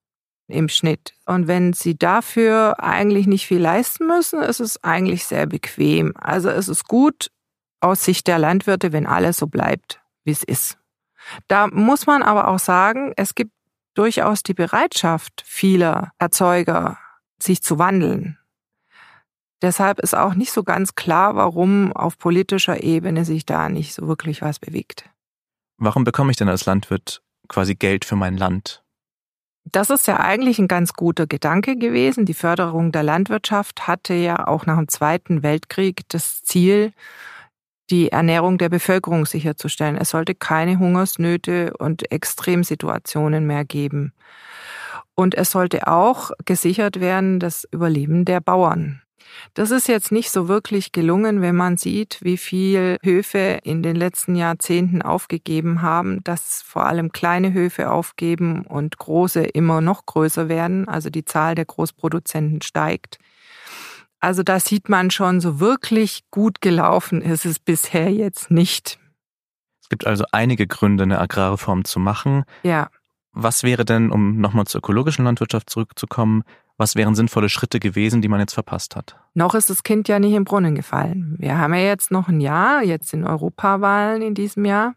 im 0.47 0.69
Schnitt. 0.69 1.15
Und 1.25 1.47
wenn 1.47 1.73
sie 1.73 1.97
dafür 1.97 2.83
eigentlich 2.83 3.27
nicht 3.27 3.47
viel 3.47 3.61
leisten 3.61 4.07
müssen, 4.07 4.43
ist 4.43 4.61
es 4.61 4.83
eigentlich 4.85 5.25
sehr 5.25 5.47
bequem. 5.47 6.13
Also 6.17 6.51
es 6.51 6.69
ist 6.69 6.87
gut 6.87 7.31
aus 7.81 8.05
Sicht 8.05 8.27
der 8.27 8.39
Landwirte, 8.39 8.93
wenn 8.93 9.07
alles 9.07 9.39
so 9.39 9.47
bleibt, 9.47 10.01
wie 10.25 10.33
es 10.33 10.43
ist. 10.43 10.79
Da 11.49 11.69
muss 11.69 12.07
man 12.07 12.23
aber 12.23 12.49
auch 12.49 12.59
sagen, 12.59 13.13
es 13.17 13.35
gibt 13.35 13.53
durchaus 13.95 14.43
die 14.43 14.55
Bereitschaft 14.55 15.43
vieler 15.47 16.13
Erzeuger, 16.19 16.99
sich 17.43 17.63
zu 17.63 17.79
wandeln. 17.79 18.39
Deshalb 19.63 20.01
ist 20.01 20.15
auch 20.15 20.35
nicht 20.35 20.53
so 20.53 20.63
ganz 20.63 20.95
klar, 20.95 21.37
warum 21.37 21.93
auf 21.93 22.19
politischer 22.19 22.83
Ebene 22.83 23.25
sich 23.25 23.47
da 23.47 23.69
nicht 23.69 23.95
so 23.95 24.07
wirklich 24.09 24.43
was 24.43 24.59
bewegt. 24.59 25.09
Warum 25.79 26.05
bekomme 26.05 26.31
ich 26.31 26.37
denn 26.37 26.49
als 26.49 26.67
Landwirt 26.67 27.23
quasi 27.49 27.75
Geld 27.75 28.05
für 28.05 28.17
mein 28.17 28.37
Land? 28.37 28.85
Das 29.65 29.91
ist 29.91 30.07
ja 30.07 30.21
eigentlich 30.21 30.59
ein 30.59 30.69
ganz 30.69 30.93
guter 30.93 31.27
Gedanke 31.27 31.77
gewesen. 31.77 32.27
Die 32.27 32.35
Förderung 32.35 32.93
der 32.93 33.03
Landwirtschaft 33.03 33.87
hatte 33.87 34.15
ja 34.15 34.47
auch 34.47 34.67
nach 34.67 34.77
dem 34.77 34.89
Zweiten 34.89 35.43
Weltkrieg 35.43 36.03
das 36.09 36.43
Ziel, 36.43 36.93
die 37.91 38.13
Ernährung 38.13 38.59
der 38.59 38.69
Bevölkerung 38.69 39.27
sicherzustellen. 39.27 39.97
Es 39.97 40.11
sollte 40.11 40.35
keine 40.35 40.79
Hungersnöte 40.79 41.75
und 41.79 42.11
Extremsituationen 42.13 43.47
mehr 43.47 43.65
geben. 43.65 44.13
Und 45.15 45.35
es 45.35 45.51
sollte 45.51 45.87
auch 45.87 46.31
gesichert 46.45 47.01
werden 47.01 47.41
das 47.41 47.67
Überleben 47.71 48.25
der 48.25 48.41
Bauern. 48.41 49.03
Das 49.55 49.71
ist 49.71 49.89
jetzt 49.89 50.13
nicht 50.13 50.31
so 50.31 50.49
wirklich 50.49 50.93
gelungen, 50.93 51.41
wenn 51.41 51.57
man 51.57 51.77
sieht, 51.77 52.19
wie 52.23 52.37
viel 52.37 52.99
Höfe 53.03 53.59
in 53.63 53.83
den 53.83 53.97
letzten 53.97 54.35
Jahrzehnten 54.37 55.03
aufgegeben 55.03 55.83
haben, 55.83 56.23
dass 56.25 56.63
vor 56.63 56.87
allem 56.87 57.13
kleine 57.13 57.53
Höfe 57.53 57.91
aufgeben 57.91 58.67
und 58.67 58.99
große 58.99 59.43
immer 59.43 59.81
noch 59.81 60.07
größer 60.07 60.49
werden, 60.49 60.89
also 60.89 61.11
die 61.11 61.25
Zahl 61.25 61.55
der 61.55 61.65
Großproduzenten 61.65 62.63
steigt. 62.63 63.19
Also 64.21 64.43
da 64.43 64.59
sieht 64.59 64.89
man 64.89 65.11
schon, 65.11 65.41
so 65.41 65.61
wirklich 65.61 66.23
gut 66.31 66.61
gelaufen 66.61 67.21
ist 67.21 67.45
es 67.45 67.59
bisher 67.59 68.11
jetzt 68.11 68.51
nicht. 68.51 68.99
Es 69.83 69.91
gibt 69.91 70.07
also 70.07 70.25
einige 70.33 70.67
Gründe, 70.67 71.03
eine 71.03 71.21
Agrarreform 71.21 71.85
zu 71.85 72.01
machen. 72.01 72.45
Ja. 72.63 72.89
Was 73.33 73.65
wäre 73.65 73.85
denn, 73.85 74.11
um 74.11 74.41
nochmal 74.41 74.65
zur 74.65 74.79
ökologischen 74.79 75.27
Landwirtschaft 75.27 75.69
zurückzukommen, 75.69 76.43
Was 76.77 76.97
wären 76.97 77.15
sinnvolle 77.15 77.49
Schritte 77.49 77.79
gewesen, 77.79 78.21
die 78.21 78.29
man 78.29 78.41
jetzt 78.41 78.55
verpasst 78.55 78.97
hat? 78.97 79.17
Noch 79.35 79.55
ist 79.55 79.71
das 79.71 79.85
Kind 79.85 80.09
ja 80.09 80.19
nicht 80.19 80.35
im 80.35 80.45
Brunnen 80.45 80.75
gefallen. 80.75 81.37
Wir 81.39 81.59
haben 81.59 81.73
ja 81.75 81.81
jetzt 81.81 82.11
noch 82.11 82.29
ein 82.29 82.41
Jahr, 82.41 82.83
jetzt 82.83 83.11
sind 83.11 83.25
Europawahlen 83.25 84.23
in 84.23 84.35
diesem 84.35 84.65
Jahr. 84.65 84.95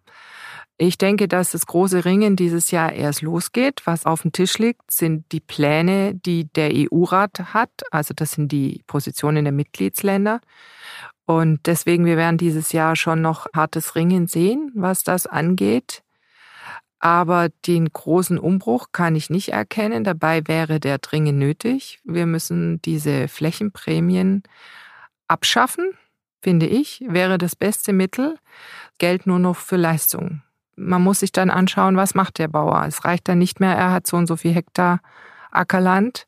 Ich 0.80 0.98
denke, 0.98 1.28
dass 1.28 1.52
das 1.52 1.66
große 1.66 2.06
Ringen 2.06 2.36
dieses 2.36 2.70
Jahr 2.70 2.94
erst 2.94 3.24
losgeht. 3.24 3.82
Was 3.86 4.06
auf 4.06 4.22
dem 4.22 4.32
Tisch 4.32 4.60
liegt, 4.60 4.92
sind 4.92 5.32
die 5.32 5.40
Pläne, 5.40 6.14
die 6.14 6.52
der 6.54 6.72
EU-Rat 6.72 7.54
hat. 7.54 7.72
Also 7.90 8.14
das 8.16 8.34
sind 8.34 8.52
die 8.52 8.84
Positionen 8.86 9.46
der 9.46 9.54
Mitgliedsländer. 9.54 10.40
Und 11.26 11.66
deswegen, 11.66 12.06
wir 12.06 12.16
werden 12.16 12.38
dieses 12.38 12.72
Jahr 12.72 12.96
schon 12.96 13.22
noch 13.22 13.48
hartes 13.56 13.96
Ringen 13.96 14.28
sehen, 14.28 14.72
was 14.76 15.04
das 15.04 15.26
angeht. 15.26 16.04
Aber 17.08 17.48
den 17.66 17.88
großen 17.94 18.38
Umbruch 18.38 18.88
kann 18.92 19.16
ich 19.16 19.30
nicht 19.30 19.54
erkennen. 19.54 20.04
Dabei 20.04 20.42
wäre 20.46 20.82
der 20.82 20.98
dringend 20.98 21.40
nötig. 21.40 22.02
Wir 22.04 22.26
müssen 22.26 22.82
diese 22.82 23.30
Flächenprämien 23.30 24.44
abschaffen, 25.30 25.92
finde 26.42 26.66
ich, 26.66 27.06
wäre 27.08 27.38
das 27.38 27.56
beste 27.56 27.94
Mittel. 27.94 28.38
Geld 28.98 29.26
nur 29.26 29.40
noch 29.40 29.56
für 29.56 29.78
Leistungen 29.78 30.44
man 30.80 31.02
muss 31.02 31.22
sich 31.22 31.32
dann 31.32 31.50
anschauen, 31.50 31.98
was 31.98 32.14
macht 32.14 32.38
der 32.38 32.50
Bauer. 32.50 32.86
Es 32.88 33.04
reicht 33.04 33.28
dann 33.28 33.40
nicht 33.40 33.60
mehr, 33.60 33.76
er 33.76 33.92
hat 33.92 34.06
so 34.06 34.16
und 34.16 34.28
so 34.28 34.36
viel 34.36 34.54
Hektar 34.54 35.00
Ackerland, 35.50 36.28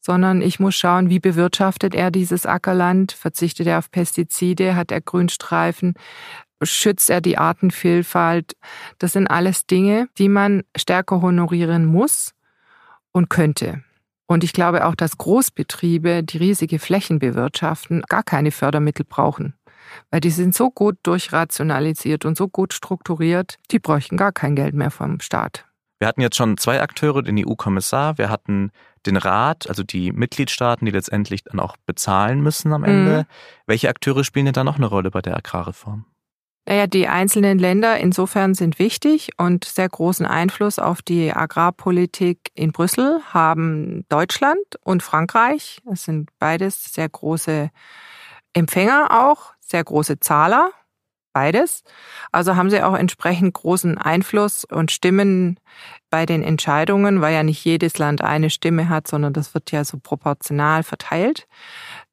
sondern 0.00 0.42
ich 0.42 0.58
muss 0.58 0.74
schauen, 0.74 1.10
wie 1.10 1.20
bewirtschaftet 1.20 1.94
er 1.94 2.10
dieses 2.10 2.44
Ackerland, 2.44 3.12
verzichtet 3.12 3.68
er 3.68 3.78
auf 3.78 3.92
Pestizide, 3.92 4.74
hat 4.74 4.90
er 4.90 5.00
Grünstreifen, 5.00 5.94
schützt 6.62 7.10
er 7.10 7.20
die 7.20 7.38
Artenvielfalt. 7.38 8.56
Das 8.98 9.12
sind 9.12 9.26
alles 9.26 9.66
Dinge, 9.66 10.08
die 10.18 10.28
man 10.28 10.62
stärker 10.76 11.20
honorieren 11.20 11.84
muss 11.84 12.32
und 13.12 13.30
könnte. 13.30 13.82
Und 14.26 14.42
ich 14.42 14.52
glaube 14.52 14.86
auch, 14.86 14.94
dass 14.94 15.18
Großbetriebe, 15.18 16.22
die 16.22 16.38
riesige 16.38 16.78
Flächen 16.78 17.18
bewirtschaften, 17.18 18.02
gar 18.08 18.22
keine 18.22 18.50
Fördermittel 18.50 19.04
brauchen 19.04 19.54
weil 20.10 20.20
die 20.20 20.30
sind 20.30 20.54
so 20.54 20.70
gut 20.70 20.96
durchrationalisiert 21.02 22.24
und 22.24 22.36
so 22.36 22.48
gut 22.48 22.72
strukturiert, 22.72 23.56
die 23.70 23.78
bräuchten 23.78 24.16
gar 24.16 24.32
kein 24.32 24.56
Geld 24.56 24.74
mehr 24.74 24.90
vom 24.90 25.20
Staat. 25.20 25.66
Wir 25.98 26.08
hatten 26.08 26.20
jetzt 26.20 26.36
schon 26.36 26.56
zwei 26.58 26.82
Akteure, 26.82 27.22
den 27.22 27.38
EU-Kommissar, 27.38 28.18
wir 28.18 28.28
hatten 28.28 28.72
den 29.06 29.16
Rat, 29.16 29.68
also 29.68 29.82
die 29.82 30.12
Mitgliedstaaten, 30.12 30.84
die 30.84 30.92
letztendlich 30.92 31.44
dann 31.44 31.60
auch 31.60 31.76
bezahlen 31.86 32.40
müssen 32.40 32.72
am 32.72 32.84
Ende. 32.84 33.22
Mhm. 33.22 33.24
Welche 33.66 33.88
Akteure 33.88 34.24
spielen 34.24 34.46
denn 34.46 34.54
da 34.54 34.64
noch 34.64 34.76
eine 34.76 34.86
Rolle 34.86 35.10
bei 35.10 35.22
der 35.22 35.36
Agrarreform? 35.36 36.04
Naja, 36.66 36.86
die 36.86 37.08
einzelnen 37.08 37.58
Länder 37.58 37.98
insofern 37.98 38.54
sind 38.54 38.78
wichtig 38.78 39.32
und 39.36 39.64
sehr 39.64 39.88
großen 39.88 40.24
Einfluss 40.24 40.78
auf 40.78 41.02
die 41.02 41.30
Agrarpolitik 41.32 42.50
in 42.54 42.72
Brüssel 42.72 43.20
haben 43.32 44.06
Deutschland 44.08 44.64
und 44.82 45.02
Frankreich. 45.02 45.82
Das 45.84 46.04
sind 46.04 46.30
beides 46.38 46.94
sehr 46.94 47.08
große 47.08 47.70
Empfänger 48.54 49.08
auch, 49.10 49.52
sehr 49.60 49.84
große 49.84 50.20
Zahler, 50.20 50.70
beides. 51.34 51.82
Also 52.32 52.56
haben 52.56 52.70
sie 52.70 52.82
auch 52.82 52.94
entsprechend 52.94 53.52
großen 53.52 53.98
Einfluss 53.98 54.64
und 54.64 54.90
Stimmen 54.90 55.60
bei 56.08 56.24
den 56.24 56.42
Entscheidungen, 56.42 57.20
weil 57.20 57.34
ja 57.34 57.42
nicht 57.42 57.62
jedes 57.64 57.98
Land 57.98 58.22
eine 58.22 58.48
Stimme 58.48 58.88
hat, 58.88 59.06
sondern 59.06 59.34
das 59.34 59.52
wird 59.52 59.70
ja 59.70 59.84
so 59.84 59.98
proportional 59.98 60.82
verteilt, 60.82 61.46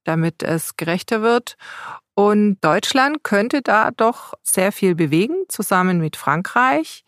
damit 0.04 0.44
es 0.44 0.76
gerechter 0.76 1.22
wird. 1.22 1.56
Und 2.16 2.58
Deutschland 2.62 3.24
könnte 3.24 3.62
da 3.62 3.92
doch 3.92 4.34
sehr 4.44 4.72
viel 4.72 4.96
bewegen, 4.96 5.36
zusammen 5.48 6.00
mit 6.00 6.18
Frankreich. 6.18 7.04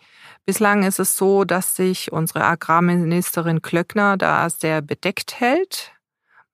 Bislang 0.46 0.84
ist 0.84 1.00
es 1.00 1.18
so, 1.18 1.44
dass 1.44 1.76
sich 1.76 2.12
unsere 2.12 2.44
Agrarministerin 2.46 3.62
Klöckner 3.62 4.18
da 4.18 4.50
sehr 4.50 4.82
bedeckt 4.82 5.40
hält. 5.40 5.92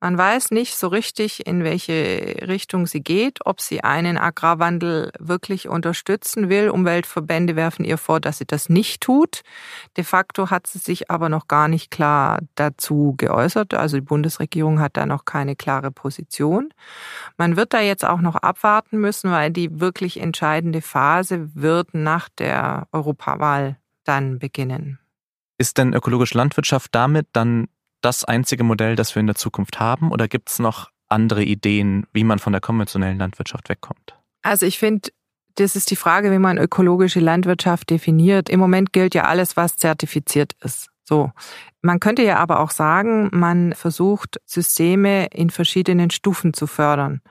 Man 0.02 0.18
weiß 0.18 0.52
nicht 0.52 0.78
so 0.78 0.88
richtig, 0.88 1.46
in 1.46 1.66
welche 1.66 2.38
Richtung 2.48 2.88
sie 2.88 3.02
geht, 3.02 3.46
ob 3.46 3.60
sie 3.60 3.84
einen 3.84 4.18
Agrarwandel 4.18 5.12
wirklich 5.20 5.68
unterstützen 5.68 6.48
will. 6.48 6.70
Umweltverbände 6.70 7.58
werfen 7.58 7.84
ihr 7.84 7.98
vor, 7.98 8.22
dass 8.22 8.38
sie 8.38 8.46
das 8.46 8.70
nicht 8.70 9.02
tut. 9.02 9.42
De 9.98 10.06
facto 10.06 10.50
hat 10.50 10.68
sie 10.68 10.80
sich 10.80 11.12
aber 11.12 11.28
noch 11.28 11.50
gar 11.50 11.68
nicht 11.68 11.92
klar 11.92 12.40
dazu 12.56 13.14
geäußert. 13.18 13.74
Also 13.74 13.98
die 13.98 14.02
Bundesregierung 14.02 14.80
hat 14.80 14.96
da 14.96 15.06
noch 15.06 15.26
keine 15.26 15.58
klare 15.58 15.92
Position. 15.92 16.74
Man 17.38 17.58
wird 17.58 17.74
da 17.74 17.82
jetzt 17.82 18.06
auch 18.06 18.22
noch 18.22 18.36
abwarten 18.36 19.00
müssen, 19.00 19.32
weil 19.32 19.52
die 19.52 19.82
wirklich 19.82 20.22
entscheidende 20.22 20.82
Phase 20.82 21.54
wird 21.56 21.94
nach 21.94 22.30
der 22.30 22.88
Europawahl 22.94 23.78
dann 24.06 24.40
beginnen. 24.40 25.00
Ist 25.58 25.78
denn 25.78 25.94
ökologische 25.94 26.38
Landwirtschaft 26.38 26.96
damit 26.96 27.28
dann 27.34 27.68
das 28.02 28.24
einzige 28.24 28.64
Modell, 28.64 28.96
das 28.96 29.16
wir 29.16 29.20
in 29.20 29.28
der 29.28 29.36
Zukunft 29.36 29.80
haben? 29.80 30.12
Oder 30.12 30.28
gibt 30.28 30.50
es 30.50 30.60
noch 30.60 30.90
andere 31.08 31.44
Ideen, 31.44 32.06
wie 32.14 32.24
man 32.24 32.40
von 32.40 32.54
der 32.54 32.62
konventionellen 32.62 33.18
Landwirtschaft 33.18 33.70
wegkommt? 33.70 34.16
Also 34.42 34.66
ich 34.66 34.80
finde, 34.80 35.10
das 35.56 35.76
ist 35.76 35.92
die 35.92 35.96
Frage, 35.96 36.32
wie 36.32 36.40
man 36.40 36.58
ökologische 36.58 37.20
Landwirtschaft 37.20 37.90
definiert. 37.90 38.50
Im 38.50 38.60
Moment 38.60 38.94
gilt 38.94 39.16
ja 39.16 39.26
alles, 39.26 39.58
was 39.58 39.76
zertifiziert 39.78 40.54
ist. 40.62 40.90
So. 41.04 41.32
Man 41.82 42.00
könnte 42.00 42.24
ja 42.24 42.38
aber 42.38 42.60
auch 42.60 42.72
sagen, 42.72 43.30
man 43.34 43.74
versucht 43.74 44.40
Systeme 44.46 45.28
in 45.28 45.50
verschiedenen 45.50 46.12
Stufen 46.12 46.54
zu 46.54 46.68
fördern. 46.68 47.22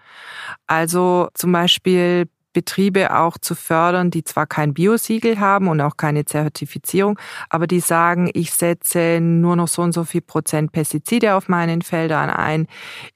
Also 0.67 1.29
zum 1.35 1.53
Beispiel 1.53 2.29
Betriebe 2.59 3.15
auch 3.17 3.39
zu 3.39 3.55
fördern, 3.55 4.11
die 4.11 4.25
zwar 4.25 4.49
kein 4.49 4.75
Biosiegel 4.75 5.39
haben 5.39 5.69
und 5.69 5.81
auch 5.81 5.97
keine 5.97 6.25
Zertifizierung, 6.25 7.17
aber 7.51 7.69
die 7.69 7.79
sagen, 7.79 8.29
ich 8.35 8.53
setze 8.53 9.21
nur 9.21 9.55
noch 9.55 9.69
so 9.69 9.83
und 9.83 9.93
so 9.93 10.03
viel 10.03 10.23
Prozent 10.23 10.73
Pestizide 10.73 11.37
auf 11.37 11.49
meinen 11.49 11.83
Feldern 11.83 12.31
ein, 12.31 12.67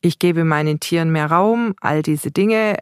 ich 0.01 0.21
gebe 0.21 0.45
meinen 0.45 0.79
Tieren 0.79 1.11
mehr 1.11 1.27
Raum, 1.27 1.75
all 1.81 2.03
diese 2.03 2.31
Dinge. 2.31 2.77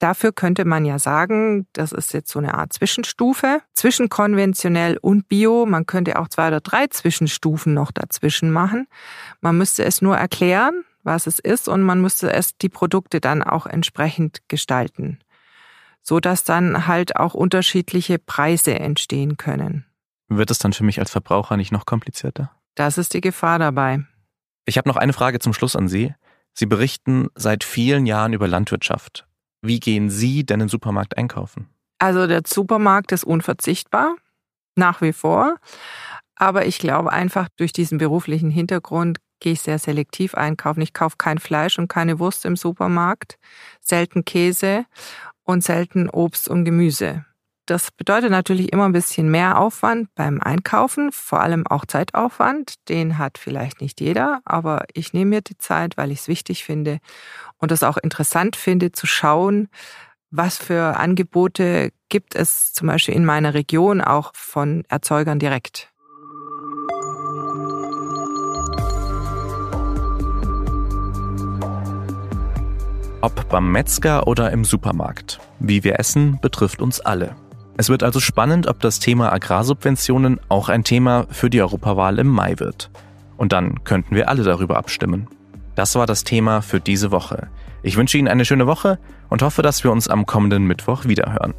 Dafür 0.00 0.32
könnte 0.32 0.66
man 0.66 0.84
ja 0.84 0.98
sagen, 0.98 1.66
das 1.72 1.92
ist 1.92 2.12
jetzt 2.12 2.30
so 2.30 2.40
eine 2.40 2.52
Art 2.52 2.74
Zwischenstufe 2.74 3.62
zwischen 3.72 4.10
konventionell 4.10 4.98
und 5.00 5.28
Bio. 5.28 5.64
Man 5.64 5.86
könnte 5.86 6.18
auch 6.18 6.28
zwei 6.28 6.48
oder 6.48 6.60
drei 6.60 6.88
Zwischenstufen 6.88 7.72
noch 7.72 7.90
dazwischen 7.90 8.50
machen. 8.50 8.86
Man 9.40 9.56
müsste 9.56 9.82
es 9.82 10.02
nur 10.02 10.18
erklären, 10.18 10.84
was 11.04 11.26
es 11.26 11.38
ist 11.38 11.68
und 11.68 11.80
man 11.80 12.02
müsste 12.02 12.30
es 12.30 12.58
die 12.58 12.68
Produkte 12.68 13.18
dann 13.18 13.42
auch 13.42 13.64
entsprechend 13.64 14.40
gestalten 14.48 15.18
so 16.02 16.20
dass 16.20 16.44
dann 16.44 16.86
halt 16.86 17.16
auch 17.16 17.34
unterschiedliche 17.34 18.18
Preise 18.18 18.78
entstehen 18.78 19.36
können. 19.36 19.86
Wird 20.28 20.50
es 20.50 20.58
dann 20.58 20.72
für 20.72 20.84
mich 20.84 20.98
als 20.98 21.10
Verbraucher 21.10 21.56
nicht 21.56 21.72
noch 21.72 21.86
komplizierter? 21.86 22.50
Das 22.74 22.98
ist 22.98 23.14
die 23.14 23.20
Gefahr 23.20 23.58
dabei. 23.58 24.04
Ich 24.64 24.78
habe 24.78 24.88
noch 24.88 24.96
eine 24.96 25.12
Frage 25.12 25.38
zum 25.38 25.52
Schluss 25.52 25.76
an 25.76 25.88
Sie. 25.88 26.14
Sie 26.54 26.66
berichten 26.66 27.28
seit 27.34 27.64
vielen 27.64 28.06
Jahren 28.06 28.32
über 28.32 28.48
Landwirtschaft. 28.48 29.26
Wie 29.62 29.80
gehen 29.80 30.10
Sie 30.10 30.44
denn 30.44 30.60
im 30.60 30.68
Supermarkt 30.68 31.16
einkaufen? 31.16 31.68
Also 31.98 32.26
der 32.26 32.42
Supermarkt 32.46 33.12
ist 33.12 33.24
unverzichtbar, 33.24 34.16
nach 34.74 35.02
wie 35.02 35.12
vor. 35.12 35.56
Aber 36.34 36.66
ich 36.66 36.78
glaube 36.78 37.12
einfach, 37.12 37.48
durch 37.56 37.72
diesen 37.72 37.98
beruflichen 37.98 38.50
Hintergrund 38.50 39.18
gehe 39.38 39.52
ich 39.52 39.60
sehr 39.60 39.78
selektiv 39.78 40.34
einkaufen. 40.34 40.80
Ich 40.80 40.94
kaufe 40.94 41.16
kein 41.16 41.38
Fleisch 41.38 41.78
und 41.78 41.88
keine 41.88 42.18
Wurst 42.18 42.44
im 42.44 42.56
Supermarkt, 42.56 43.38
selten 43.80 44.24
Käse 44.24 44.86
und 45.52 45.62
selten 45.62 46.08
Obst 46.08 46.48
und 46.48 46.64
Gemüse. 46.64 47.24
Das 47.66 47.92
bedeutet 47.92 48.30
natürlich 48.30 48.72
immer 48.72 48.86
ein 48.86 48.92
bisschen 48.92 49.30
mehr 49.30 49.58
Aufwand 49.58 50.12
beim 50.16 50.40
Einkaufen, 50.40 51.12
vor 51.12 51.40
allem 51.40 51.64
auch 51.66 51.86
Zeitaufwand. 51.86 52.88
Den 52.88 53.18
hat 53.18 53.38
vielleicht 53.38 53.80
nicht 53.80 54.00
jeder, 54.00 54.40
aber 54.44 54.84
ich 54.94 55.12
nehme 55.12 55.36
mir 55.36 55.40
die 55.42 55.56
Zeit, 55.58 55.96
weil 55.96 56.10
ich 56.10 56.20
es 56.20 56.28
wichtig 56.28 56.64
finde 56.64 56.98
und 57.58 57.70
es 57.70 57.84
auch 57.84 57.98
interessant 57.98 58.56
finde 58.56 58.90
zu 58.90 59.06
schauen, 59.06 59.68
was 60.30 60.58
für 60.58 60.96
Angebote 60.96 61.92
gibt 62.08 62.34
es 62.34 62.72
zum 62.72 62.88
Beispiel 62.88 63.14
in 63.14 63.24
meiner 63.24 63.54
Region 63.54 64.00
auch 64.00 64.32
von 64.34 64.84
Erzeugern 64.88 65.38
direkt. 65.38 65.91
Ob 73.24 73.48
beim 73.48 73.70
Metzger 73.70 74.26
oder 74.26 74.50
im 74.50 74.64
Supermarkt. 74.64 75.38
Wie 75.60 75.84
wir 75.84 76.00
essen, 76.00 76.40
betrifft 76.42 76.82
uns 76.82 76.98
alle. 76.98 77.36
Es 77.76 77.88
wird 77.88 78.02
also 78.02 78.18
spannend, 78.18 78.66
ob 78.66 78.80
das 78.80 78.98
Thema 78.98 79.32
Agrarsubventionen 79.32 80.40
auch 80.48 80.68
ein 80.68 80.82
Thema 80.82 81.26
für 81.30 81.48
die 81.48 81.62
Europawahl 81.62 82.18
im 82.18 82.26
Mai 82.26 82.58
wird. 82.58 82.90
Und 83.36 83.52
dann 83.52 83.84
könnten 83.84 84.16
wir 84.16 84.28
alle 84.28 84.42
darüber 84.42 84.76
abstimmen. 84.76 85.28
Das 85.76 85.94
war 85.94 86.06
das 86.06 86.24
Thema 86.24 86.62
für 86.62 86.80
diese 86.80 87.12
Woche. 87.12 87.46
Ich 87.84 87.96
wünsche 87.96 88.18
Ihnen 88.18 88.26
eine 88.26 88.44
schöne 88.44 88.66
Woche 88.66 88.98
und 89.28 89.42
hoffe, 89.42 89.62
dass 89.62 89.84
wir 89.84 89.92
uns 89.92 90.08
am 90.08 90.26
kommenden 90.26 90.64
Mittwoch 90.64 91.04
wiederhören. 91.04 91.54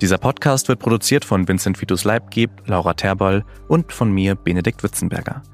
Dieser 0.00 0.18
Podcast 0.18 0.66
wird 0.66 0.80
produziert 0.80 1.24
von 1.24 1.46
Vincent 1.46 1.80
Vitus 1.80 2.02
Leibgeb, 2.02 2.50
Laura 2.66 2.94
Terboll 2.94 3.44
und 3.68 3.92
von 3.92 4.10
mir, 4.10 4.34
Benedikt 4.34 4.82
Witzenberger. 4.82 5.44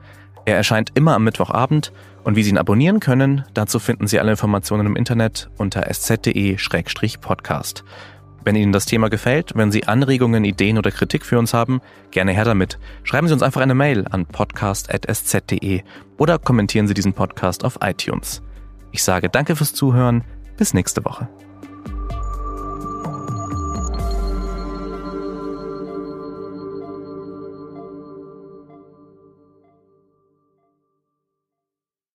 Er 0.45 0.57
erscheint 0.57 0.91
immer 0.95 1.15
am 1.15 1.25
Mittwochabend 1.25 1.93
und 2.25 2.37
wie 2.37 2.43
Sie 2.43 2.51
ihn 2.51 2.59
abonnieren 2.59 3.01
können, 3.01 3.45
dazu 3.55 3.79
finden 3.79 4.07
Sie 4.07 4.19
alle 4.19 4.33
Informationen 4.33 4.87
im 4.87 4.97
Internet 4.97 5.51
unter 5.57 5.89
sz.de-podcast. 5.89 7.85
Wenn 8.45 8.57
Ihnen 8.57 8.73
das 8.73 8.87
Thema 8.87 9.09
gefällt, 9.09 9.53
wenn 9.55 9.71
Sie 9.71 9.87
Anregungen, 9.87 10.45
Ideen 10.45 10.79
oder 10.79 10.91
Kritik 10.91 11.25
für 11.25 11.39
uns 11.39 11.55
haben, 11.55 11.81
gerne 12.11 12.33
her 12.33 12.45
damit. 12.45 12.79
Schreiben 13.05 13.29
Sie 13.29 13.35
uns 13.35 13.43
einfach 13.43 13.61
eine 13.61 13.75
Mail 13.75 14.05
an 14.11 14.27
podcast.sz.de 14.27 15.83
oder 16.19 16.39
kommentieren 16.39 16.89
Sie 16.89 16.95
diesen 16.95 17.13
Podcast 17.13 17.65
auf 17.65 17.79
iTunes. 17.83 18.43
Ich 18.91 19.05
sage 19.05 19.29
danke 19.29 19.55
fürs 19.55 19.75
Zuhören. 19.75 20.25
Bis 20.57 20.75
nächste 20.75 21.05
Woche. 21.05 21.29